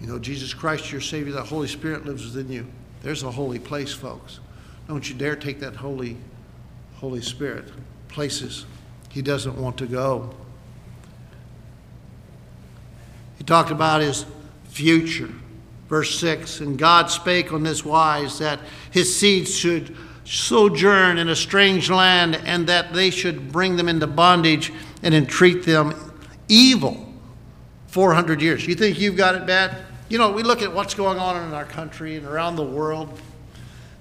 You 0.00 0.06
know, 0.06 0.18
Jesus 0.18 0.54
Christ, 0.54 0.90
your 0.90 1.00
Savior, 1.00 1.32
the 1.32 1.42
Holy 1.42 1.68
Spirit 1.68 2.04
lives 2.04 2.24
within 2.24 2.50
you. 2.52 2.66
There's 3.02 3.22
a 3.22 3.30
holy 3.30 3.58
place, 3.58 3.92
folks. 3.92 4.40
Don't 4.88 5.08
you 5.08 5.14
dare 5.14 5.36
take 5.36 5.60
that 5.60 5.76
Holy, 5.76 6.16
Holy 6.96 7.20
Spirit 7.20 7.66
places 8.08 8.64
he 9.10 9.22
doesn't 9.22 9.56
want 9.56 9.76
to 9.78 9.86
go. 9.86 10.34
He 13.36 13.44
talked 13.44 13.70
about 13.70 14.00
his 14.00 14.26
future. 14.64 15.30
Verse 15.88 16.18
6 16.20 16.60
And 16.60 16.78
God 16.78 17.10
spake 17.10 17.52
on 17.52 17.62
this 17.62 17.84
wise 17.84 18.38
that 18.38 18.60
his 18.90 19.14
seed 19.14 19.48
should 19.48 19.96
sojourn 20.24 21.16
in 21.16 21.28
a 21.30 21.36
strange 21.36 21.90
land, 21.90 22.36
and 22.44 22.66
that 22.66 22.92
they 22.92 23.08
should 23.08 23.50
bring 23.50 23.76
them 23.76 23.88
into 23.88 24.06
bondage 24.06 24.70
and 25.02 25.14
entreat 25.14 25.64
them 25.64 25.94
evil 26.48 27.12
400 27.86 28.42
years. 28.42 28.66
You 28.66 28.74
think 28.74 29.00
you've 29.00 29.16
got 29.16 29.34
it 29.34 29.46
bad? 29.46 29.76
You 30.10 30.18
know, 30.18 30.30
we 30.30 30.42
look 30.42 30.60
at 30.60 30.72
what's 30.72 30.94
going 30.94 31.18
on 31.18 31.42
in 31.42 31.54
our 31.54 31.64
country 31.64 32.16
and 32.16 32.26
around 32.26 32.56
the 32.56 32.64
world. 32.64 33.18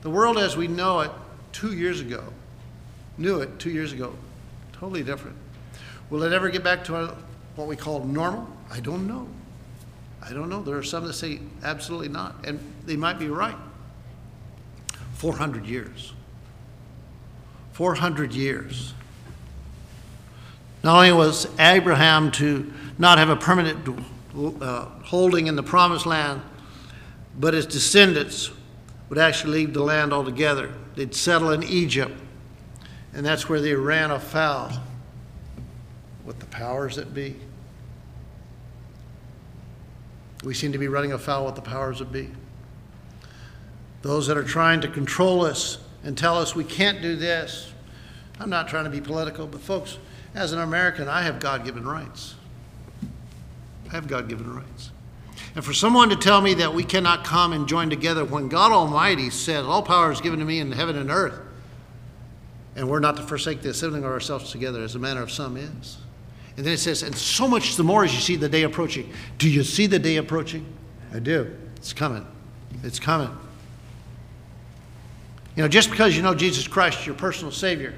The 0.02 0.10
world 0.10 0.38
as 0.38 0.58
we 0.58 0.68
know 0.68 1.00
it 1.02 1.12
two 1.54 1.74
years 1.74 2.02
ago, 2.02 2.24
knew 3.18 3.40
it 3.40 3.58
two 3.58 3.72
years 3.72 3.94
ago, 3.94 4.14
totally 4.74 5.04
different. 5.04 5.38
Will 6.10 6.24
it 6.24 6.34
ever 6.34 6.50
get 6.50 6.64
back 6.64 6.84
to 6.86 7.16
what 7.56 7.68
we 7.68 7.76
call 7.76 8.04
normal? 8.04 8.48
I 8.70 8.80
don't 8.82 9.08
know. 9.08 9.28
I 10.22 10.34
don't 10.34 10.50
know. 10.50 10.62
There 10.62 10.78
are 10.78 10.84
some 10.84 11.06
that 11.06 11.14
say 11.14 11.40
absolutely 11.64 12.10
not, 12.10 12.46
and 12.46 12.60
they 12.86 12.96
might 12.96 13.20
be 13.20 13.30
right. 13.30 13.56
400 15.14 15.66
years. 15.66 16.14
400 17.74 18.34
years. 18.34 18.94
Not 20.84 20.96
only 20.96 21.12
was 21.12 21.48
Abraham 21.60 22.32
to 22.32 22.72
not 22.98 23.18
have 23.18 23.30
a 23.30 23.36
permanent 23.36 23.98
uh, 24.62 24.86
holding 25.04 25.48
in 25.48 25.56
the 25.56 25.64
promised 25.64 26.06
land, 26.06 26.42
but 27.38 27.54
his 27.54 27.66
descendants 27.66 28.52
would 29.10 29.18
actually 29.18 29.54
leave 29.54 29.74
the 29.74 29.84
land 29.84 30.14
altogether. 30.14 30.74
They'd 30.96 31.16
settle 31.16 31.52
in 31.52 31.64
Egypt, 31.64 32.14
and 33.14 33.26
that's 33.26 33.48
where 33.48 33.62
they 33.62 33.74
ran 33.74 34.12
afoul 34.12 34.72
with 36.26 36.40
the 36.40 36.46
powers 36.48 36.96
that 36.96 37.14
be. 37.14 37.36
We 40.44 40.54
seem 40.54 40.72
to 40.72 40.78
be 40.78 40.88
running 40.88 41.12
afoul 41.12 41.46
with 41.46 41.56
the 41.56 41.62
powers 41.62 42.00
that 42.00 42.12
be. 42.12 42.30
Those 44.02 44.28
that 44.28 44.38
are 44.38 44.44
trying 44.44 44.82
to 44.82 44.88
control 44.88 45.46
us 45.46 45.80
and 46.04 46.18
tell 46.18 46.38
us 46.38 46.56
we 46.56 46.64
can't 46.64 47.02
do 47.02 47.16
this. 47.16 47.74
I'm 48.40 48.50
not 48.50 48.68
trying 48.68 48.84
to 48.84 48.90
be 48.90 49.02
political, 49.02 49.48
but 49.48 49.62
folks, 49.62 49.98
as 50.36 50.54
an 50.54 50.60
American, 50.60 51.08
I 51.08 51.24
have 51.24 51.40
God 51.40 51.66
given 51.66 51.86
rights. 51.86 52.36
I 53.90 53.92
have 53.92 54.08
God 54.08 54.30
given 54.30 54.54
rights. 54.54 54.92
And 55.56 55.66
for 55.66 55.74
someone 55.74 56.10
to 56.10 56.16
tell 56.16 56.42
me 56.42 56.54
that 56.56 56.74
we 56.74 56.84
cannot 56.84 57.24
come 57.24 57.52
and 57.52 57.68
join 57.68 57.90
together 57.90 58.24
when 58.24 58.48
God 58.48 58.72
Almighty 58.72 59.32
said, 59.32 59.64
All 59.64 59.82
power 59.82 60.12
is 60.12 60.22
given 60.22 60.40
to 60.40 60.46
me 60.46 60.60
in 60.60 60.72
heaven 60.72 60.96
and 60.96 61.10
earth, 61.10 61.40
and 62.76 62.88
we're 62.88 63.00
not 63.00 63.18
to 63.18 63.24
forsake 63.24 63.64
the 63.64 63.70
assembling 63.70 64.04
of 64.04 64.12
ourselves 64.12 64.52
together 64.52 64.84
as 64.84 64.94
a 64.94 65.00
manner 65.00 65.24
of 65.24 65.32
some 65.32 65.58
is. 65.58 65.98
And 66.58 66.66
then 66.66 66.74
it 66.74 66.80
says, 66.80 67.04
And 67.04 67.16
so 67.16 67.48
much 67.48 67.76
the 67.76 67.84
more 67.84 68.04
as 68.04 68.14
you 68.14 68.20
see 68.20 68.36
the 68.36 68.50
day 68.50 68.64
approaching. 68.64 69.12
Do 69.38 69.50
you 69.50 69.64
see 69.64 69.86
the 69.86 70.00
day 70.00 70.18
approaching? 70.18 70.66
I 71.14 71.20
do. 71.20 71.56
It's 71.78 71.94
coming. 71.94 72.26
It's 72.84 73.00
coming. 73.00 73.30
You 75.56 75.64
know, 75.64 75.70
just 75.70 75.90
because 75.90 76.16
you 76.16 76.24
know 76.24 76.36
Jesus 76.36 76.68
Christ, 76.68 77.06
your 77.06 77.16
personal 77.16 77.52
Savior, 77.52 77.94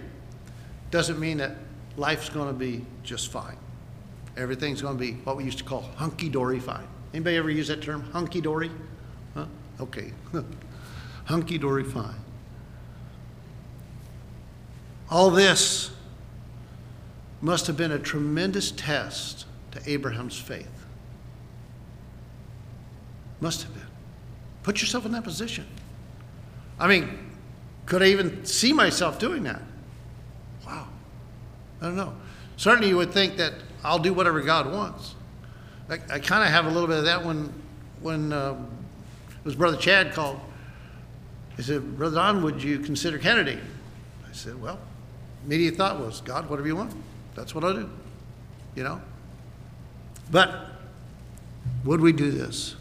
doesn't 0.91 1.19
mean 1.19 1.37
that 1.37 1.55
life's 1.97 2.29
going 2.29 2.47
to 2.47 2.53
be 2.53 2.85
just 3.03 3.31
fine. 3.31 3.57
Everything's 4.37 4.81
going 4.81 4.97
to 4.97 4.99
be 4.99 5.13
what 5.23 5.37
we 5.37 5.43
used 5.43 5.57
to 5.57 5.63
call 5.63 5.81
hunky 5.95 6.29
dory 6.29 6.59
fine. 6.59 6.87
Anybody 7.13 7.37
ever 7.37 7.49
use 7.49 7.67
that 7.69 7.81
term, 7.81 8.03
hunky 8.11 8.39
dory? 8.41 8.71
Huh? 9.33 9.45
Okay. 9.79 10.13
hunky 11.25 11.57
dory 11.57 11.83
fine. 11.83 12.15
All 15.09 15.29
this 15.29 15.91
must 17.41 17.67
have 17.67 17.78
been 17.78 17.91
a 17.91 17.99
tremendous 17.99 18.71
test 18.71 19.45
to 19.71 19.82
Abraham's 19.89 20.38
faith. 20.38 20.67
Must 23.41 23.63
have 23.63 23.73
been. 23.73 23.84
Put 24.63 24.82
yourself 24.82 25.06
in 25.06 25.12
that 25.13 25.23
position. 25.23 25.65
I 26.78 26.88
mean, 26.88 27.17
could 27.86 28.04
I 28.04 28.08
even 28.08 28.45
see 28.45 28.73
myself 28.73 29.19
doing 29.19 29.43
that? 29.43 29.62
Wow. 30.65 30.88
I 31.82 31.86
don't 31.86 31.95
know. 31.95 32.13
Certainly, 32.58 32.89
you 32.89 32.97
would 32.97 33.12
think 33.12 33.38
that 33.38 33.54
I'll 33.84 33.99
do 33.99 34.13
whatever 34.13 34.41
God 34.41 34.71
wants. 34.71 35.15
I, 35.89 35.93
I 35.93 36.19
kind 36.19 36.43
of 36.43 36.49
have 36.49 36.65
a 36.65 36.69
little 36.69 36.88
bit 36.88 36.97
of 36.97 37.06
that 37.06 37.23
when, 37.23 37.54
when 38.02 38.34
um, 38.34 38.69
it 39.32 39.45
was 39.45 39.56
Brother 39.56 39.78
Chad 39.78 40.13
called. 40.13 40.39
He 41.56 41.63
said, 41.63 41.97
Brother 41.97 42.15
Don, 42.15 42.43
would 42.43 42.62
you 42.62 42.80
consider 42.80 43.17
Kennedy? 43.17 43.60
I 44.30 44.34
said, 44.34 44.62
well, 44.62 44.80
immediate 45.45 45.75
thought 45.75 45.99
was, 45.99 46.21
God, 46.21 46.49
whatever 46.49 46.67
you 46.67 46.75
want. 46.75 46.93
That's 47.39 47.56
what 47.56 47.63
I'll 47.63 47.73
do. 47.73 47.89
You 48.75 48.84
know? 48.84 49.02
But 50.30 50.67
would 51.86 52.02
we 52.02 52.12
do 52.12 52.32
this? 52.32 52.75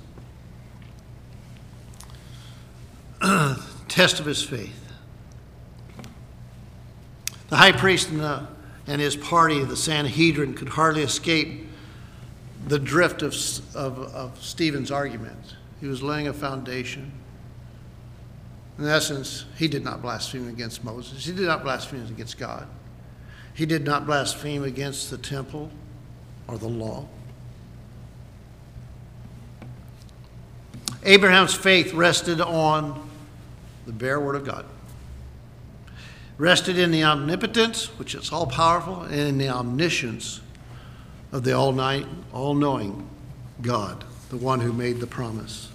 Test 3.89 4.19
of 4.19 4.27
his 4.27 4.43
faith. 4.43 4.93
The 7.51 7.57
high 7.57 7.71
priest 7.71 8.11
and 8.11 8.19
the 8.21 8.49
and 8.89 9.01
his 9.01 9.15
party, 9.15 9.63
the 9.63 9.77
Sanhedrin, 9.77 10.55
could 10.55 10.71
hardly 10.71 11.03
escape 11.03 11.67
the 12.67 12.79
drift 12.79 13.23
of, 13.23 13.35
of, 13.77 13.99
of 14.15 14.43
Stephen's 14.43 14.91
argument. 14.91 15.57
He 15.81 15.87
was 15.87 16.03
laying 16.03 16.27
a 16.27 16.33
foundation. 16.33 17.13
In 18.79 18.87
essence, 18.87 19.45
he 19.57 19.69
did 19.69 19.85
not 19.85 20.01
blaspheme 20.01 20.49
against 20.49 20.83
Moses. 20.83 21.25
He 21.25 21.33
did 21.33 21.47
not 21.47 21.63
blaspheme 21.63 22.07
against 22.07 22.39
God. 22.39 22.67
He 23.59 23.67
did 23.67 23.85
not 23.85 24.07
blaspheme 24.07 24.63
against 24.63 25.11
the 25.11 25.19
temple 25.19 25.69
or 26.47 26.59
the 26.59 26.69
law. 26.69 27.09
Abraham's 31.03 31.55
faith 31.55 31.93
rested 31.93 32.41
on 32.41 33.11
the 33.85 33.93
bare 33.93 34.21
word 34.21 34.37
of 34.37 34.45
God. 34.45 34.65
rested 36.37 36.79
in 36.79 36.93
the 36.93 37.03
omnipotence, 37.03 37.87
which 37.99 38.15
is 38.15 38.33
all 38.33 38.47
powerful, 38.47 39.03
and 39.03 39.15
in 39.15 39.39
the 39.39 39.49
omniscience 39.49 40.41
of 41.33 41.43
the 41.43 41.53
all 41.53 41.73
night, 41.73 42.07
all 42.33 42.55
knowing 42.55 43.11
God, 43.61 44.05
the 44.31 44.37
one 44.37 44.61
who 44.61 44.73
made 44.73 45.01
the 45.01 45.07
promise. 45.09 45.69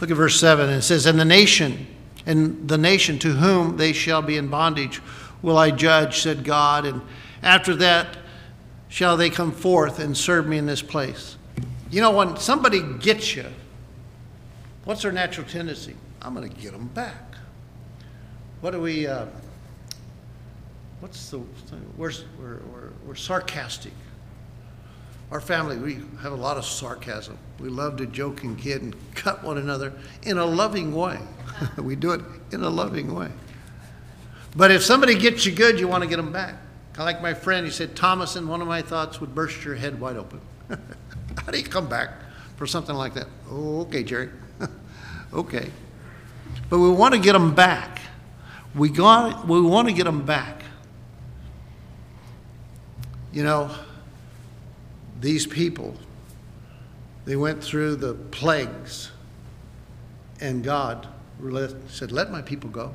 Look 0.00 0.10
at 0.10 0.16
verse 0.16 0.40
7. 0.40 0.68
and 0.68 0.78
It 0.78 0.82
says, 0.82 1.06
And 1.06 1.20
the 1.20 1.24
nation, 1.24 1.86
and 2.26 2.68
the 2.68 2.76
nation 2.76 3.20
to 3.20 3.34
whom 3.34 3.76
they 3.76 3.92
shall 3.92 4.20
be 4.20 4.36
in 4.36 4.48
bondage, 4.48 5.00
will 5.42 5.58
I 5.58 5.70
judge, 5.70 6.20
said 6.20 6.44
God. 6.44 6.86
And 6.86 7.02
after 7.42 7.74
that 7.76 8.18
shall 8.88 9.16
they 9.16 9.30
come 9.30 9.52
forth 9.52 9.98
and 9.98 10.16
serve 10.16 10.46
me 10.46 10.58
in 10.58 10.66
this 10.66 10.82
place. 10.82 11.36
You 11.90 12.00
know, 12.00 12.10
when 12.10 12.36
somebody 12.36 12.82
gets 13.00 13.34
you, 13.36 13.46
what's 14.84 15.02
their 15.02 15.12
natural 15.12 15.46
tendency? 15.46 15.94
I'm 16.20 16.34
going 16.34 16.48
to 16.48 16.56
get 16.56 16.72
them 16.72 16.88
back. 16.88 17.34
What 18.60 18.70
do 18.70 18.80
we, 18.80 19.06
uh, 19.06 19.26
what's 21.00 21.30
the, 21.30 21.38
we're, 21.96 22.12
we're, 22.38 22.60
we're, 22.72 22.88
we're 23.06 23.14
sarcastic. 23.14 23.92
Our 25.30 25.40
family, 25.40 25.78
we 25.78 25.94
have 26.20 26.32
a 26.32 26.36
lot 26.36 26.58
of 26.58 26.64
sarcasm. 26.64 27.38
We 27.58 27.70
love 27.70 27.96
to 27.96 28.06
joke 28.06 28.44
and 28.44 28.58
kid 28.58 28.82
and 28.82 28.94
cut 29.14 29.42
one 29.42 29.56
another 29.56 29.94
in 30.22 30.36
a 30.38 30.44
loving 30.44 30.94
way. 30.94 31.18
we 31.78 31.96
do 31.96 32.12
it 32.12 32.20
in 32.52 32.62
a 32.62 32.70
loving 32.70 33.14
way. 33.14 33.30
But 34.54 34.70
if 34.70 34.82
somebody 34.82 35.14
gets 35.14 35.46
you 35.46 35.52
good, 35.52 35.80
you 35.80 35.88
want 35.88 36.02
to 36.02 36.08
get 36.08 36.16
them 36.16 36.32
back. 36.32 36.56
Of 36.94 36.98
like 36.98 37.22
my 37.22 37.32
friend, 37.32 37.64
he 37.64 37.72
said, 37.72 37.96
Thomas, 37.96 38.36
and 38.36 38.48
one 38.48 38.60
of 38.60 38.68
my 38.68 38.82
thoughts 38.82 39.20
would 39.20 39.34
burst 39.34 39.64
your 39.64 39.74
head 39.74 39.98
wide 39.98 40.16
open. 40.16 40.40
How 40.68 41.50
do 41.50 41.58
you 41.58 41.64
come 41.64 41.88
back 41.88 42.10
for 42.56 42.66
something 42.66 42.94
like 42.94 43.14
that? 43.14 43.26
Oh, 43.50 43.80
okay, 43.82 44.02
Jerry. 44.02 44.28
okay. 45.32 45.70
But 46.68 46.78
we 46.78 46.90
want 46.90 47.14
to 47.14 47.20
get 47.20 47.32
them 47.32 47.54
back. 47.54 48.00
We, 48.74 48.90
got, 48.90 49.46
we 49.48 49.60
want 49.60 49.88
to 49.88 49.94
get 49.94 50.04
them 50.04 50.24
back. 50.24 50.62
You 53.32 53.44
know, 53.44 53.70
these 55.20 55.46
people, 55.46 55.96
they 57.24 57.36
went 57.36 57.64
through 57.64 57.96
the 57.96 58.14
plagues, 58.14 59.10
and 60.40 60.62
God 60.62 61.08
said, 61.88 62.12
Let 62.12 62.30
my 62.30 62.42
people 62.42 62.68
go. 62.68 62.94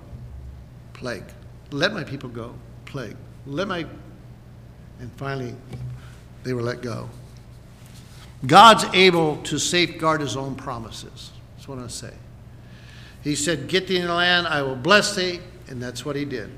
Plague. 0.93 1.23
Let 1.71 1.93
my 1.93 2.03
people 2.03 2.29
go. 2.29 2.53
Plague. 2.85 3.15
Let 3.45 3.67
my. 3.67 3.85
And 4.99 5.11
finally, 5.17 5.55
they 6.43 6.53
were 6.53 6.61
let 6.61 6.81
go. 6.81 7.09
God's 8.45 8.85
able 8.93 9.37
to 9.43 9.57
safeguard 9.57 10.21
his 10.21 10.37
own 10.37 10.55
promises. 10.55 11.31
That's 11.55 11.67
what 11.67 11.79
I 11.79 11.87
say. 11.87 12.13
He 13.23 13.35
said, 13.35 13.67
Get 13.67 13.87
thee 13.87 13.97
in 13.97 14.07
the 14.07 14.13
land, 14.13 14.47
I 14.47 14.61
will 14.61 14.75
bless 14.75 15.15
thee, 15.15 15.39
and 15.67 15.81
that's 15.81 16.05
what 16.05 16.15
he 16.15 16.23
did. 16.23 16.49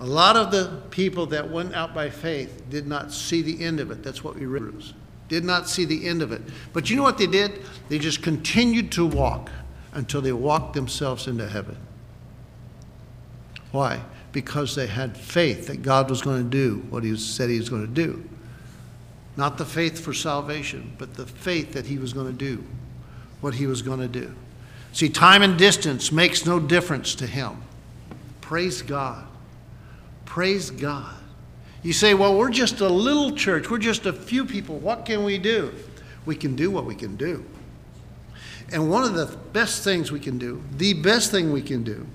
A 0.00 0.06
lot 0.06 0.36
of 0.36 0.50
the 0.50 0.82
people 0.90 1.26
that 1.26 1.50
went 1.50 1.74
out 1.74 1.94
by 1.94 2.08
faith 2.08 2.62
did 2.70 2.86
not 2.86 3.12
see 3.12 3.42
the 3.42 3.62
end 3.62 3.80
of 3.80 3.90
it. 3.90 4.02
That's 4.02 4.24
what 4.24 4.34
we 4.34 4.46
read. 4.46 4.82
Did 5.28 5.44
not 5.44 5.68
see 5.68 5.84
the 5.84 6.08
end 6.08 6.22
of 6.22 6.32
it. 6.32 6.40
But 6.72 6.88
you 6.88 6.96
know 6.96 7.02
what 7.02 7.18
they 7.18 7.26
did? 7.26 7.60
They 7.88 7.98
just 7.98 8.22
continued 8.22 8.90
to 8.92 9.06
walk 9.06 9.50
until 9.92 10.22
they 10.22 10.32
walked 10.32 10.72
themselves 10.72 11.26
into 11.26 11.46
heaven. 11.46 11.76
Why? 13.72 14.00
Because 14.32 14.74
they 14.74 14.86
had 14.86 15.16
faith 15.16 15.66
that 15.68 15.82
God 15.82 16.10
was 16.10 16.22
going 16.22 16.42
to 16.42 16.48
do 16.48 16.84
what 16.90 17.04
He 17.04 17.16
said 17.16 17.50
He 17.50 17.58
was 17.58 17.68
going 17.68 17.86
to 17.86 17.92
do. 17.92 18.24
Not 19.36 19.58
the 19.58 19.64
faith 19.64 20.00
for 20.00 20.12
salvation, 20.12 20.94
but 20.98 21.14
the 21.14 21.26
faith 21.26 21.72
that 21.72 21.86
He 21.86 21.98
was 21.98 22.12
going 22.12 22.26
to 22.26 22.32
do 22.32 22.64
what 23.40 23.54
He 23.54 23.66
was 23.66 23.82
going 23.82 24.00
to 24.00 24.08
do. 24.08 24.34
See, 24.92 25.08
time 25.08 25.42
and 25.42 25.56
distance 25.56 26.10
makes 26.10 26.44
no 26.44 26.58
difference 26.58 27.14
to 27.16 27.26
Him. 27.26 27.62
Praise 28.40 28.82
God. 28.82 29.24
Praise 30.24 30.70
God. 30.70 31.14
You 31.82 31.92
say, 31.92 32.14
well, 32.14 32.36
we're 32.36 32.50
just 32.50 32.80
a 32.80 32.88
little 32.88 33.34
church. 33.34 33.70
We're 33.70 33.78
just 33.78 34.06
a 34.06 34.12
few 34.12 34.44
people. 34.44 34.78
What 34.78 35.06
can 35.06 35.24
we 35.24 35.38
do? 35.38 35.72
We 36.26 36.36
can 36.36 36.54
do 36.54 36.70
what 36.70 36.84
we 36.84 36.94
can 36.94 37.16
do. 37.16 37.44
And 38.72 38.90
one 38.90 39.02
of 39.04 39.14
the 39.14 39.36
best 39.52 39.82
things 39.82 40.12
we 40.12 40.20
can 40.20 40.38
do, 40.38 40.62
the 40.76 40.92
best 40.92 41.30
thing 41.30 41.52
we 41.52 41.62
can 41.62 41.82
do, 41.82 42.06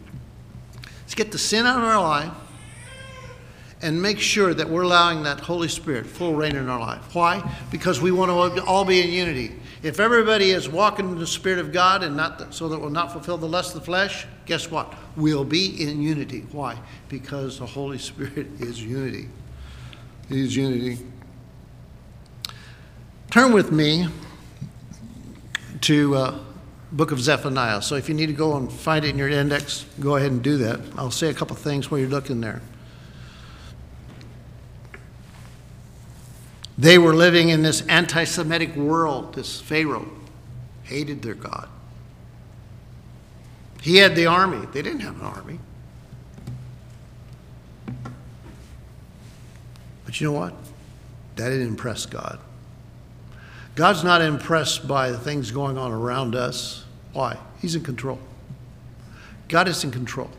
is 1.07 1.15
get 1.15 1.31
the 1.31 1.37
sin 1.37 1.65
out 1.65 1.77
of 1.77 1.83
our 1.83 2.01
life 2.01 2.33
and 3.81 4.01
make 4.01 4.19
sure 4.19 4.53
that 4.53 4.69
we're 4.69 4.83
allowing 4.83 5.23
that 5.23 5.39
Holy 5.39 5.67
Spirit 5.67 6.05
full 6.05 6.33
reign 6.33 6.55
in 6.55 6.69
our 6.69 6.79
life. 6.79 7.13
Why? 7.13 7.55
Because 7.71 8.01
we 8.01 8.11
want 8.11 8.55
to 8.55 8.63
all 8.63 8.85
be 8.85 9.01
in 9.01 9.11
unity. 9.11 9.55
If 9.83 9.99
everybody 9.99 10.51
is 10.51 10.67
walking 10.67 11.09
in 11.09 11.19
the 11.19 11.27
Spirit 11.27 11.59
of 11.59 11.71
God 11.71 12.01
and 12.01 12.17
not 12.17 12.39
the, 12.39 12.51
so 12.51 12.67
that 12.69 12.79
we'll 12.79 12.89
not 12.89 13.11
fulfill 13.11 13.37
the 13.37 13.47
lust 13.47 13.75
of 13.75 13.81
the 13.81 13.85
flesh, 13.85 14.25
guess 14.45 14.71
what? 14.71 14.93
We'll 15.15 15.45
be 15.45 15.83
in 15.83 16.01
unity. 16.01 16.45
Why? 16.51 16.79
Because 17.09 17.59
the 17.59 17.65
Holy 17.65 17.99
Spirit 17.99 18.47
is 18.59 18.81
unity. 18.81 19.29
It 20.29 20.37
is 20.37 20.55
unity. 20.55 21.05
Turn 23.29 23.51
with 23.51 23.71
me 23.71 24.07
to 25.81 26.15
uh, 26.15 26.39
book 26.95 27.12
of 27.12 27.19
Zephaniah. 27.19 27.81
So 27.81 27.95
if 27.95 28.08
you 28.08 28.15
need 28.15 28.27
to 28.27 28.34
go 28.34 28.55
and 28.55 28.71
find 28.71 29.03
it 29.03 29.10
in 29.10 29.17
your 29.17 29.27
index, 29.27 29.86
go 29.99 30.15
ahead 30.15 30.31
and 30.31 30.41
do 30.41 30.58
that. 30.60 30.79
I'll 30.97 31.12
say 31.12 31.29
a 31.29 31.34
couple 31.34 31.55
things 31.58 31.91
while 31.91 31.99
you're 31.99 32.10
looking 32.10 32.39
there. 32.39 32.62
They 36.77 36.97
were 36.97 37.13
living 37.13 37.49
in 37.49 37.62
this 37.63 37.86
anti 37.88 38.23
Semitic 38.23 38.75
world. 38.75 39.36
This 39.36 39.60
Pharaoh 39.60 40.10
hated 40.84 41.21
their 41.21 41.34
God. 41.34 41.67
He 43.81 43.97
had 43.97 44.15
the 44.15 44.25
army, 44.25 44.65
they 44.73 44.81
didn't 44.81 45.01
have 45.01 45.19
an 45.19 45.25
army. 45.25 45.60
But 50.05 50.19
you 50.19 50.27
know 50.27 50.34
what? 50.34 50.53
That 51.36 51.49
didn't 51.49 51.67
impress 51.67 52.05
God. 52.05 52.39
God's 53.75 54.03
not 54.03 54.21
impressed 54.21 54.88
by 54.88 55.12
the 55.12 55.19
things 55.19 55.51
going 55.51 55.77
on 55.77 55.91
around 55.91 56.34
us. 56.36 56.84
Why? 57.15 57.38
He's 57.62 57.75
in 57.75 57.82
control. 57.82 58.19
God 59.47 59.69
is 59.69 59.86
in 59.86 59.91
control. 59.91 60.30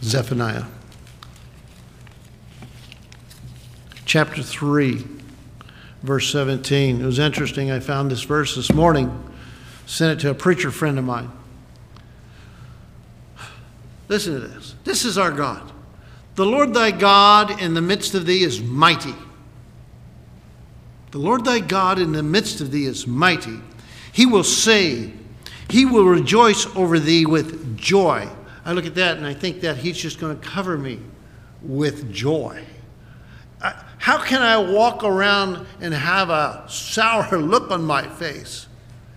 Zephaniah. 0.00 0.62
Chapter 4.04 4.44
3, 4.44 5.04
verse 6.04 6.30
17. 6.30 7.00
It 7.00 7.04
was 7.04 7.18
interesting. 7.18 7.72
I 7.72 7.80
found 7.80 8.12
this 8.12 8.22
verse 8.22 8.54
this 8.54 8.72
morning, 8.72 9.28
sent 9.86 10.20
it 10.20 10.22
to 10.22 10.30
a 10.30 10.34
preacher 10.34 10.70
friend 10.70 11.00
of 11.00 11.04
mine. 11.04 11.32
Listen 14.06 14.34
to 14.34 14.46
this. 14.46 14.76
This 14.84 15.04
is 15.04 15.18
our 15.18 15.32
God. 15.32 15.73
The 16.34 16.44
Lord 16.44 16.74
thy 16.74 16.90
God 16.90 17.60
in 17.60 17.74
the 17.74 17.82
midst 17.82 18.14
of 18.14 18.26
thee 18.26 18.42
is 18.42 18.60
mighty. 18.60 19.14
The 21.12 21.18
Lord 21.18 21.44
thy 21.44 21.60
God 21.60 22.00
in 22.00 22.12
the 22.12 22.24
midst 22.24 22.60
of 22.60 22.72
thee 22.72 22.86
is 22.86 23.06
mighty. 23.06 23.60
He 24.12 24.26
will 24.26 24.42
save. 24.42 25.16
He 25.70 25.84
will 25.84 26.04
rejoice 26.04 26.66
over 26.74 26.98
thee 26.98 27.24
with 27.24 27.76
joy. 27.76 28.28
I 28.64 28.72
look 28.72 28.86
at 28.86 28.96
that 28.96 29.16
and 29.16 29.26
I 29.26 29.34
think 29.34 29.60
that 29.60 29.76
He's 29.76 29.96
just 29.96 30.18
going 30.18 30.38
to 30.38 30.44
cover 30.44 30.76
me 30.76 31.00
with 31.62 32.12
joy. 32.12 32.64
How 33.60 34.18
can 34.18 34.42
I 34.42 34.58
walk 34.58 35.02
around 35.02 35.66
and 35.80 35.94
have 35.94 36.28
a 36.30 36.64
sour 36.68 37.38
look 37.38 37.70
on 37.70 37.84
my 37.84 38.06
face 38.06 38.66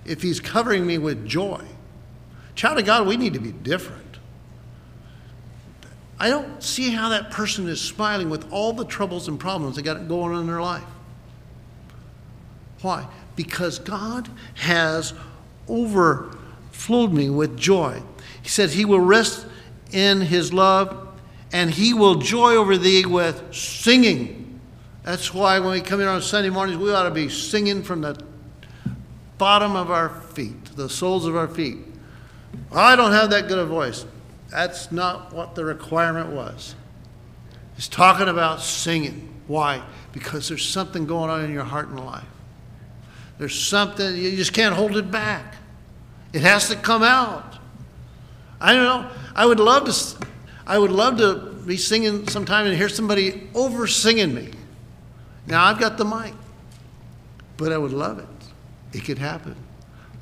if 0.05 0.21
He's 0.21 0.39
covering 0.39 0.85
me 0.85 0.97
with 0.97 1.25
joy? 1.25 1.63
Child 2.55 2.79
of 2.79 2.85
God, 2.85 3.07
we 3.07 3.17
need 3.17 3.33
to 3.33 3.39
be 3.39 3.51
different. 3.51 4.06
I 6.19 6.29
don't 6.29 6.63
see 6.63 6.91
how 6.91 7.09
that 7.09 7.29
person 7.31 7.67
is 7.67 7.79
smiling 7.79 8.29
with 8.29 8.51
all 8.51 8.73
the 8.73 8.85
troubles 8.85 9.27
and 9.27 9.39
problems 9.39 9.75
they 9.75 9.81
got 9.81 10.07
going 10.07 10.33
on 10.33 10.41
in 10.41 10.47
their 10.47 10.61
life. 10.61 10.83
Why? 12.81 13.07
Because 13.35 13.79
God 13.79 14.29
has 14.55 15.13
overflowed 15.67 17.13
me 17.13 17.29
with 17.29 17.57
joy. 17.57 18.01
He 18.41 18.49
says 18.49 18.73
he 18.73 18.85
will 18.85 18.99
rest 18.99 19.45
in 19.91 20.21
his 20.21 20.53
love 20.53 21.07
and 21.51 21.71
he 21.71 21.93
will 21.93 22.15
joy 22.15 22.55
over 22.55 22.77
thee 22.77 23.05
with 23.05 23.53
singing. 23.53 24.59
That's 25.03 25.33
why 25.33 25.59
when 25.59 25.71
we 25.71 25.81
come 25.81 26.01
in 26.01 26.07
on 26.07 26.21
Sunday 26.21 26.49
mornings, 26.49 26.77
we 26.77 26.91
ought 26.91 27.03
to 27.03 27.11
be 27.11 27.29
singing 27.29 27.83
from 27.83 28.01
the 28.01 28.19
bottom 29.37 29.75
of 29.75 29.91
our 29.91 30.09
feet, 30.09 30.65
the 30.75 30.89
soles 30.89 31.25
of 31.25 31.35
our 31.35 31.47
feet. 31.47 31.77
I 32.71 32.95
don't 32.95 33.11
have 33.11 33.29
that 33.29 33.47
good 33.47 33.59
a 33.59 33.65
voice. 33.65 34.05
That's 34.49 34.91
not 34.91 35.33
what 35.33 35.55
the 35.55 35.65
requirement 35.65 36.29
was. 36.29 36.75
He's 37.75 37.87
talking 37.87 38.27
about 38.27 38.61
singing. 38.61 39.33
Why? 39.47 39.81
Because 40.13 40.47
there's 40.47 40.65
something 40.65 41.05
going 41.05 41.29
on 41.29 41.43
in 41.43 41.51
your 41.51 41.63
heart 41.63 41.89
and 41.89 41.99
life. 41.99 42.25
There's 43.37 43.59
something, 43.59 44.15
you 44.15 44.35
just 44.35 44.53
can't 44.53 44.73
hold 44.73 44.97
it 44.97 45.11
back. 45.11 45.55
It 46.33 46.41
has 46.41 46.69
to 46.69 46.75
come 46.75 47.03
out. 47.03 47.57
I 48.59 48.73
don't 48.73 48.83
know. 48.83 49.09
I 49.35 49.45
would 49.45 49.59
love 49.59 49.85
to, 49.85 50.27
I 50.65 50.77
would 50.77 50.91
love 50.91 51.17
to 51.19 51.53
be 51.65 51.77
singing 51.77 52.27
sometime 52.27 52.65
and 52.65 52.75
hear 52.75 52.89
somebody 52.89 53.47
over 53.53 53.85
singing 53.85 54.33
me. 54.33 54.49
Now 55.45 55.65
I've 55.65 55.79
got 55.79 55.97
the 55.97 56.05
mic, 56.05 56.33
but 57.57 57.71
I 57.71 57.77
would 57.77 57.93
love 57.93 58.19
it. 58.19 58.97
It 58.97 59.05
could 59.05 59.19
happen. 59.19 59.55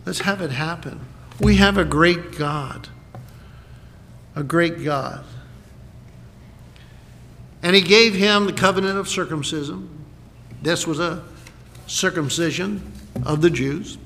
Let's 0.05 0.19
have 0.19 0.41
it 0.41 0.51
happen. 0.51 0.99
We 1.39 1.55
have 1.57 1.77
a 1.77 1.85
great 1.85 2.37
God. 2.37 2.89
A 4.35 4.43
great 4.43 4.83
God. 4.83 5.23
And 7.63 7.75
he 7.75 7.81
gave 7.81 8.13
him 8.13 8.45
the 8.45 8.53
covenant 8.53 8.97
of 8.97 9.07
circumcision. 9.07 9.89
This 10.61 10.85
was 10.85 10.99
a 10.99 11.23
circumcision 11.87 12.91
of 13.25 13.41
the 13.41 13.49
Jews. 13.49 13.97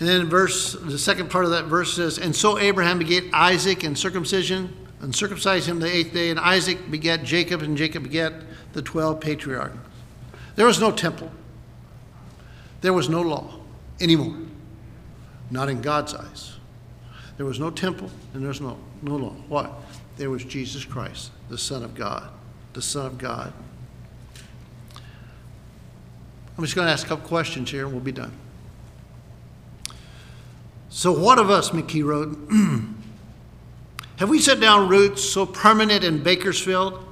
And 0.00 0.08
then 0.08 0.28
verse 0.28 0.72
the 0.72 0.98
second 0.98 1.30
part 1.30 1.44
of 1.44 1.50
that 1.50 1.66
verse 1.66 1.94
says, 1.94 2.18
And 2.18 2.34
so 2.34 2.58
Abraham 2.58 2.98
begat 2.98 3.24
Isaac 3.32 3.84
and 3.84 3.96
circumcision, 3.96 4.74
and 5.00 5.14
circumcised 5.14 5.66
him 5.66 5.78
the 5.78 5.94
eighth 5.94 6.12
day, 6.12 6.30
and 6.30 6.40
Isaac 6.40 6.90
begat 6.90 7.24
Jacob, 7.24 7.62
and 7.62 7.76
Jacob 7.76 8.04
begat 8.04 8.32
the 8.72 8.82
twelve 8.82 9.20
patriarchs. 9.20 9.76
There 10.56 10.66
was 10.66 10.80
no 10.80 10.90
temple. 10.90 11.30
There 12.80 12.92
was 12.92 13.08
no 13.08 13.20
law 13.20 13.60
anymore. 14.00 14.36
Not 15.50 15.68
in 15.68 15.80
God's 15.80 16.14
eyes. 16.14 16.56
There 17.40 17.46
was 17.46 17.58
no 17.58 17.70
temple 17.70 18.10
and 18.34 18.44
there's 18.44 18.60
no, 18.60 18.76
no 19.00 19.16
law. 19.16 19.34
What? 19.48 19.72
There 20.18 20.28
was 20.28 20.44
Jesus 20.44 20.84
Christ, 20.84 21.30
the 21.48 21.56
Son 21.56 21.82
of 21.82 21.94
God. 21.94 22.28
The 22.74 22.82
Son 22.82 23.06
of 23.06 23.16
God. 23.16 23.50
I'm 24.94 26.62
just 26.62 26.74
going 26.74 26.86
to 26.86 26.92
ask 26.92 27.06
a 27.06 27.08
couple 27.08 27.26
questions 27.26 27.70
here 27.70 27.86
and 27.86 27.94
we'll 27.94 28.04
be 28.04 28.12
done. 28.12 28.32
So, 30.90 31.18
what 31.18 31.38
of 31.38 31.48
us, 31.48 31.70
McKee 31.70 32.04
Road, 32.04 32.36
Have 34.18 34.28
we 34.28 34.38
set 34.38 34.60
down 34.60 34.90
roots 34.90 35.24
so 35.24 35.46
permanent 35.46 36.04
in 36.04 36.22
Bakersfield 36.22 37.02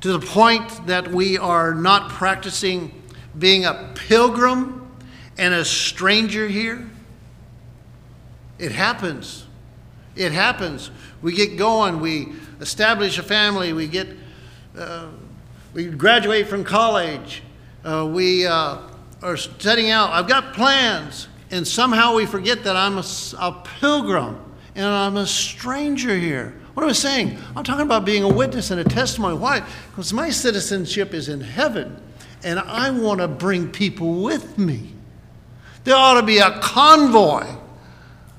to 0.00 0.12
the 0.12 0.26
point 0.26 0.86
that 0.86 1.08
we 1.08 1.36
are 1.36 1.74
not 1.74 2.08
practicing 2.08 2.90
being 3.38 3.66
a 3.66 3.92
pilgrim 3.96 4.90
and 5.36 5.52
a 5.52 5.62
stranger 5.62 6.48
here? 6.48 6.88
It 8.58 8.72
happens. 8.72 9.46
It 10.14 10.32
happens. 10.32 10.90
We 11.22 11.32
get 11.34 11.56
going, 11.56 12.00
we 12.00 12.32
establish 12.60 13.18
a 13.18 13.22
family, 13.22 13.72
we 13.72 13.86
get, 13.86 14.08
uh, 14.76 15.08
we 15.74 15.86
graduate 15.86 16.48
from 16.48 16.64
college, 16.64 17.42
uh, 17.84 18.08
we 18.10 18.46
uh, 18.46 18.78
are 19.22 19.36
setting 19.36 19.90
out. 19.90 20.10
I've 20.10 20.28
got 20.28 20.54
plans, 20.54 21.28
and 21.50 21.66
somehow 21.66 22.14
we 22.14 22.24
forget 22.24 22.64
that 22.64 22.76
I'm 22.76 22.98
a, 22.98 23.04
a 23.38 23.62
pilgrim 23.80 24.40
and 24.74 24.86
I'm 24.86 25.16
a 25.16 25.26
stranger 25.26 26.16
here. 26.16 26.54
What 26.74 26.82
am 26.82 26.90
I 26.90 26.92
saying? 26.92 27.38
I'm 27.56 27.64
talking 27.64 27.86
about 27.86 28.04
being 28.04 28.22
a 28.22 28.28
witness 28.28 28.70
and 28.70 28.80
a 28.80 28.84
testimony. 28.84 29.36
Why? 29.36 29.66
Because 29.90 30.12
my 30.12 30.28
citizenship 30.28 31.14
is 31.14 31.30
in 31.30 31.40
heaven, 31.40 31.98
and 32.44 32.58
I 32.58 32.90
want 32.90 33.20
to 33.20 33.28
bring 33.28 33.70
people 33.70 34.22
with 34.22 34.58
me. 34.58 34.92
There 35.84 35.96
ought 35.96 36.20
to 36.20 36.26
be 36.26 36.38
a 36.38 36.58
convoy. 36.60 37.46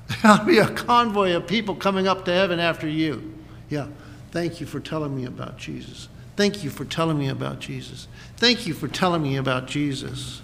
There 0.22 0.32
ought 0.32 0.46
be 0.46 0.58
a 0.58 0.68
convoy 0.68 1.34
of 1.34 1.46
people 1.46 1.74
coming 1.74 2.08
up 2.08 2.24
to 2.24 2.32
heaven 2.32 2.58
after 2.58 2.88
you. 2.88 3.34
Yeah. 3.68 3.88
Thank 4.30 4.60
you 4.60 4.66
for 4.66 4.80
telling 4.80 5.16
me 5.16 5.24
about 5.24 5.58
Jesus. 5.58 6.08
Thank 6.36 6.62
you 6.62 6.70
for 6.70 6.84
telling 6.84 7.18
me 7.18 7.28
about 7.28 7.60
Jesus. 7.60 8.08
Thank 8.36 8.66
you 8.66 8.74
for 8.74 8.88
telling 8.88 9.22
me 9.22 9.36
about 9.36 9.66
Jesus. 9.66 10.42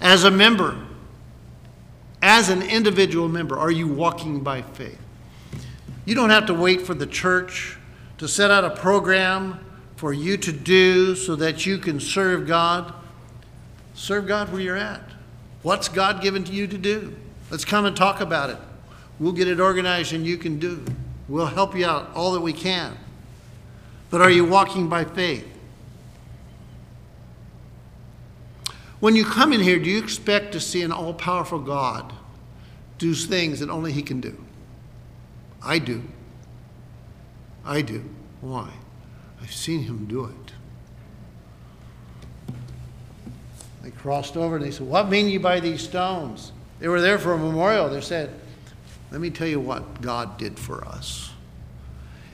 As 0.00 0.24
a 0.24 0.30
member, 0.30 0.76
as 2.22 2.48
an 2.48 2.62
individual 2.62 3.28
member, 3.28 3.58
are 3.58 3.70
you 3.70 3.88
walking 3.88 4.40
by 4.40 4.62
faith? 4.62 4.98
You 6.04 6.14
don't 6.14 6.30
have 6.30 6.46
to 6.46 6.54
wait 6.54 6.82
for 6.82 6.94
the 6.94 7.06
church 7.06 7.78
to 8.18 8.28
set 8.28 8.50
out 8.50 8.64
a 8.64 8.70
program 8.70 9.60
for 9.96 10.12
you 10.12 10.36
to 10.36 10.52
do 10.52 11.14
so 11.14 11.36
that 11.36 11.66
you 11.66 11.78
can 11.78 12.00
serve 12.00 12.46
God. 12.46 12.92
Serve 13.94 14.26
God 14.26 14.52
where 14.52 14.60
you're 14.60 14.76
at. 14.76 15.02
What's 15.62 15.88
God 15.88 16.20
given 16.20 16.44
to 16.44 16.52
you 16.52 16.66
to 16.66 16.78
do? 16.78 17.14
Let's 17.50 17.64
come 17.64 17.84
and 17.86 17.96
talk 17.96 18.20
about 18.20 18.50
it. 18.50 18.58
We'll 19.18 19.32
get 19.32 19.48
it 19.48 19.60
organized 19.60 20.12
and 20.12 20.26
you 20.26 20.36
can 20.36 20.58
do. 20.58 20.84
We'll 21.28 21.46
help 21.46 21.76
you 21.76 21.86
out 21.86 22.10
all 22.14 22.32
that 22.32 22.40
we 22.40 22.52
can. 22.52 22.96
But 24.10 24.20
are 24.20 24.30
you 24.30 24.44
walking 24.44 24.88
by 24.88 25.04
faith? 25.04 25.46
When 29.00 29.14
you 29.14 29.24
come 29.24 29.52
in 29.52 29.60
here, 29.60 29.78
do 29.78 29.90
you 29.90 29.98
expect 29.98 30.52
to 30.52 30.60
see 30.60 30.82
an 30.82 30.90
all 30.90 31.14
powerful 31.14 31.58
God 31.58 32.12
do 32.98 33.14
things 33.14 33.60
that 33.60 33.68
only 33.68 33.92
He 33.92 34.02
can 34.02 34.20
do? 34.20 34.42
I 35.62 35.78
do. 35.78 36.02
I 37.64 37.82
do. 37.82 38.02
Why? 38.40 38.70
I've 39.42 39.52
seen 39.52 39.82
Him 39.82 40.06
do 40.06 40.24
it. 40.24 40.52
They 43.82 43.90
crossed 43.90 44.36
over 44.36 44.56
and 44.56 44.64
they 44.64 44.70
said, 44.70 44.86
What 44.86 45.08
mean 45.08 45.28
you 45.28 45.40
by 45.40 45.60
these 45.60 45.82
stones? 45.82 46.52
They 46.78 46.88
were 46.88 47.00
there 47.00 47.18
for 47.18 47.32
a 47.32 47.38
memorial. 47.38 47.88
They 47.88 48.00
said, 48.00 48.30
Let 49.10 49.20
me 49.20 49.30
tell 49.30 49.48
you 49.48 49.60
what 49.60 50.00
God 50.00 50.38
did 50.38 50.58
for 50.58 50.84
us. 50.86 51.30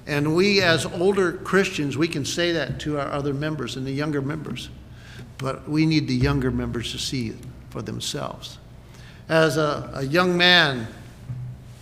And 0.07 0.35
we, 0.35 0.61
as 0.61 0.85
older 0.85 1.33
Christians, 1.33 1.97
we 1.97 2.09
can 2.09 2.25
say 2.25 2.53
that 2.53 2.81
to 2.81 2.99
our 2.99 3.07
other 3.09 3.33
members 3.33 3.77
and 3.77 3.87
the 3.87 3.93
younger 3.93 4.21
members. 4.21 4.69
But 5.39 5.69
we 5.69 5.87
need 5.87 6.09
the 6.09 6.15
younger 6.15 6.51
members 6.51 6.93
to 6.93 6.99
see 6.99 7.29
it 7.29 7.37
for 7.71 7.83
themselves. 7.83 8.59
As 9.29 9.57
a, 9.57 9.91
a 9.95 10.03
young 10.03 10.37
man, 10.37 10.89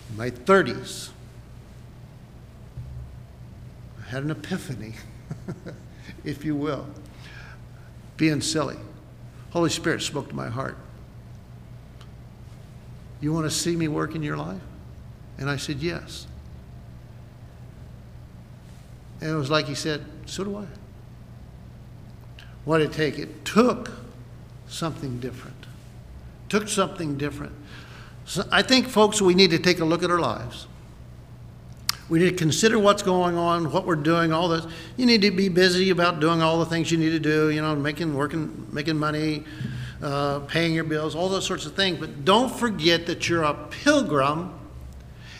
in 0.09 0.17
my 0.17 0.29
30s, 0.29 1.09
I 3.99 4.09
had 4.09 4.23
an 4.23 4.31
epiphany, 4.31 4.93
if 6.23 6.45
you 6.45 6.55
will, 6.55 6.85
being 8.17 8.41
silly. 8.41 8.77
Holy 9.49 9.69
Spirit 9.69 10.01
spoke 10.01 10.29
to 10.29 10.35
my 10.35 10.47
heart. 10.47 10.77
You 13.21 13.31
want 13.31 13.45
to 13.45 13.51
see 13.51 13.75
me 13.75 13.87
work 13.87 14.15
in 14.15 14.23
your 14.23 14.37
life? 14.37 14.61
And 15.37 15.49
I 15.49 15.55
said, 15.57 15.77
Yes. 15.77 16.27
And 19.21 19.29
it 19.29 19.35
was 19.35 19.51
like 19.51 19.67
he 19.67 19.75
said, 19.75 20.03
So 20.25 20.43
do 20.43 20.57
I. 20.57 20.65
What 22.65 22.79
did 22.79 22.91
it 22.91 22.93
take? 22.93 23.19
It 23.19 23.45
took 23.45 23.91
something 24.67 25.19
different. 25.19 25.55
Took 26.49 26.67
something 26.67 27.17
different. 27.17 27.53
So 28.25 28.43
I 28.51 28.61
think, 28.61 28.87
folks, 28.87 29.21
we 29.21 29.33
need 29.33 29.51
to 29.51 29.59
take 29.59 29.79
a 29.79 29.85
look 29.85 30.03
at 30.03 30.11
our 30.11 30.19
lives. 30.19 30.67
We 32.09 32.19
need 32.19 32.31
to 32.31 32.35
consider 32.35 32.77
what's 32.77 33.03
going 33.03 33.37
on, 33.37 33.71
what 33.71 33.85
we're 33.85 33.95
doing, 33.95 34.33
all 34.33 34.49
this. 34.49 34.65
You 34.97 35.05
need 35.05 35.21
to 35.21 35.31
be 35.31 35.47
busy 35.47 35.91
about 35.91 36.19
doing 36.19 36.41
all 36.41 36.59
the 36.59 36.65
things 36.65 36.91
you 36.91 36.97
need 36.97 37.11
to 37.11 37.19
do, 37.19 37.49
you 37.49 37.61
know, 37.61 37.75
making, 37.75 38.13
working, 38.13 38.67
making 38.71 38.97
money, 38.97 39.45
uh, 40.01 40.39
paying 40.41 40.73
your 40.73 40.83
bills, 40.83 41.15
all 41.15 41.29
those 41.29 41.45
sorts 41.45 41.65
of 41.65 41.75
things. 41.75 41.99
But 41.99 42.25
don't 42.25 42.53
forget 42.53 43.05
that 43.07 43.29
you're 43.29 43.43
a 43.43 43.53
pilgrim 43.53 44.53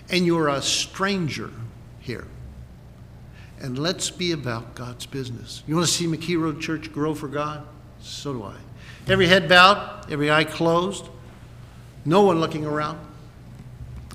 and 0.10 0.26
you're 0.26 0.50
a 0.50 0.62
stranger 0.62 1.52
here 2.00 2.28
and 3.62 3.78
let's 3.78 4.10
be 4.10 4.32
about 4.32 4.74
God's 4.76 5.06
business. 5.06 5.63
You 5.67 5.76
want 5.76 5.88
to 5.88 5.93
see 5.93 6.08
McKee 6.08 6.39
Road 6.39 6.60
Church 6.60 6.91
grow 6.91 7.13
for 7.13 7.28
God? 7.28 7.63
So 8.02 8.34
do 8.34 8.43
I. 8.43 8.56
Every 9.08 9.28
head 9.28 9.47
bowed, 9.47 10.12
every 10.12 10.32
eye 10.32 10.43
closed, 10.43 11.08
no 12.04 12.24
one 12.24 12.39
looking 12.39 12.65
around. 12.65 13.00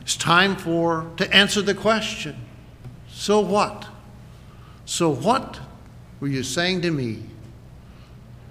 It's 0.01 0.17
time 0.17 0.57
for 0.57 1.11
to 1.17 1.33
answer 1.35 1.63
the 1.63 1.75
question. 1.75 2.37
So 3.09 3.41
what? 3.41 3.87
So 4.85 5.11
what 5.11 5.61
were 6.21 6.29
you 6.29 6.43
saying 6.43 6.83
to 6.83 6.91
me, 6.91 7.23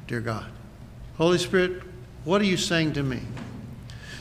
dear 0.07 0.21
God? 0.21 0.45
Holy 1.17 1.37
Spirit, 1.37 1.81
what 2.25 2.41
are 2.41 2.45
you 2.45 2.57
saying 2.57 2.93
to 2.93 3.03
me? 3.03 3.21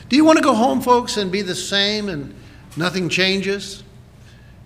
Do 0.07 0.15
you 0.15 0.23
want 0.23 0.37
to 0.37 0.43
go 0.43 0.53
home, 0.53 0.81
folks, 0.81 1.17
and 1.17 1.31
be 1.31 1.41
the 1.41 1.55
same 1.55 2.09
and 2.09 2.33
nothing 2.77 3.09
changes? 3.09 3.83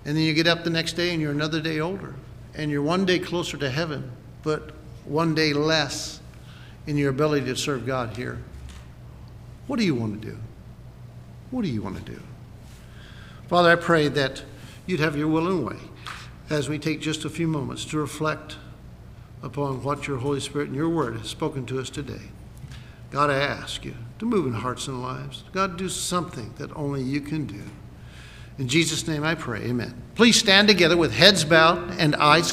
And 0.05 0.15
then 0.15 0.23
you 0.23 0.33
get 0.33 0.47
up 0.47 0.63
the 0.63 0.69
next 0.69 0.93
day 0.93 1.11
and 1.11 1.21
you're 1.21 1.31
another 1.31 1.61
day 1.61 1.79
older. 1.79 2.15
And 2.55 2.69
you're 2.69 2.81
one 2.81 3.05
day 3.05 3.19
closer 3.19 3.57
to 3.57 3.69
heaven, 3.69 4.11
but 4.43 4.71
one 5.05 5.33
day 5.33 5.53
less 5.53 6.19
in 6.87 6.97
your 6.97 7.09
ability 7.09 7.45
to 7.45 7.55
serve 7.55 7.85
God 7.85 8.15
here. 8.15 8.39
What 9.67 9.79
do 9.79 9.85
you 9.85 9.95
want 9.95 10.21
to 10.21 10.27
do? 10.29 10.37
What 11.51 11.63
do 11.63 11.69
you 11.69 11.81
want 11.81 11.97
to 11.97 12.11
do? 12.11 12.19
Father, 13.47 13.71
I 13.71 13.75
pray 13.75 14.07
that 14.09 14.43
you'd 14.85 14.99
have 14.99 15.15
your 15.15 15.27
will 15.27 15.47
and 15.47 15.65
way 15.65 15.77
as 16.49 16.69
we 16.69 16.77
take 16.77 16.99
just 16.99 17.25
a 17.25 17.29
few 17.29 17.47
moments 17.47 17.85
to 17.85 17.97
reflect 17.97 18.57
upon 19.41 19.83
what 19.83 20.07
your 20.07 20.17
Holy 20.17 20.39
Spirit 20.39 20.67
and 20.67 20.75
your 20.75 20.89
word 20.89 21.17
has 21.17 21.27
spoken 21.27 21.65
to 21.67 21.79
us 21.79 21.89
today. 21.89 22.29
God, 23.11 23.29
I 23.29 23.39
ask 23.39 23.83
you 23.83 23.95
to 24.19 24.25
move 24.25 24.45
in 24.45 24.53
hearts 24.53 24.87
and 24.87 25.01
lives. 25.01 25.43
God, 25.51 25.77
do 25.77 25.89
something 25.89 26.53
that 26.57 26.75
only 26.75 27.01
you 27.01 27.21
can 27.21 27.45
do. 27.45 27.61
In 28.57 28.67
Jesus' 28.67 29.07
name 29.07 29.23
I 29.23 29.35
pray, 29.35 29.63
amen. 29.63 29.99
Please 30.15 30.37
stand 30.37 30.67
together 30.67 30.97
with 30.97 31.13
heads 31.13 31.45
bowed 31.45 31.91
and 31.97 32.15
eyes 32.15 32.47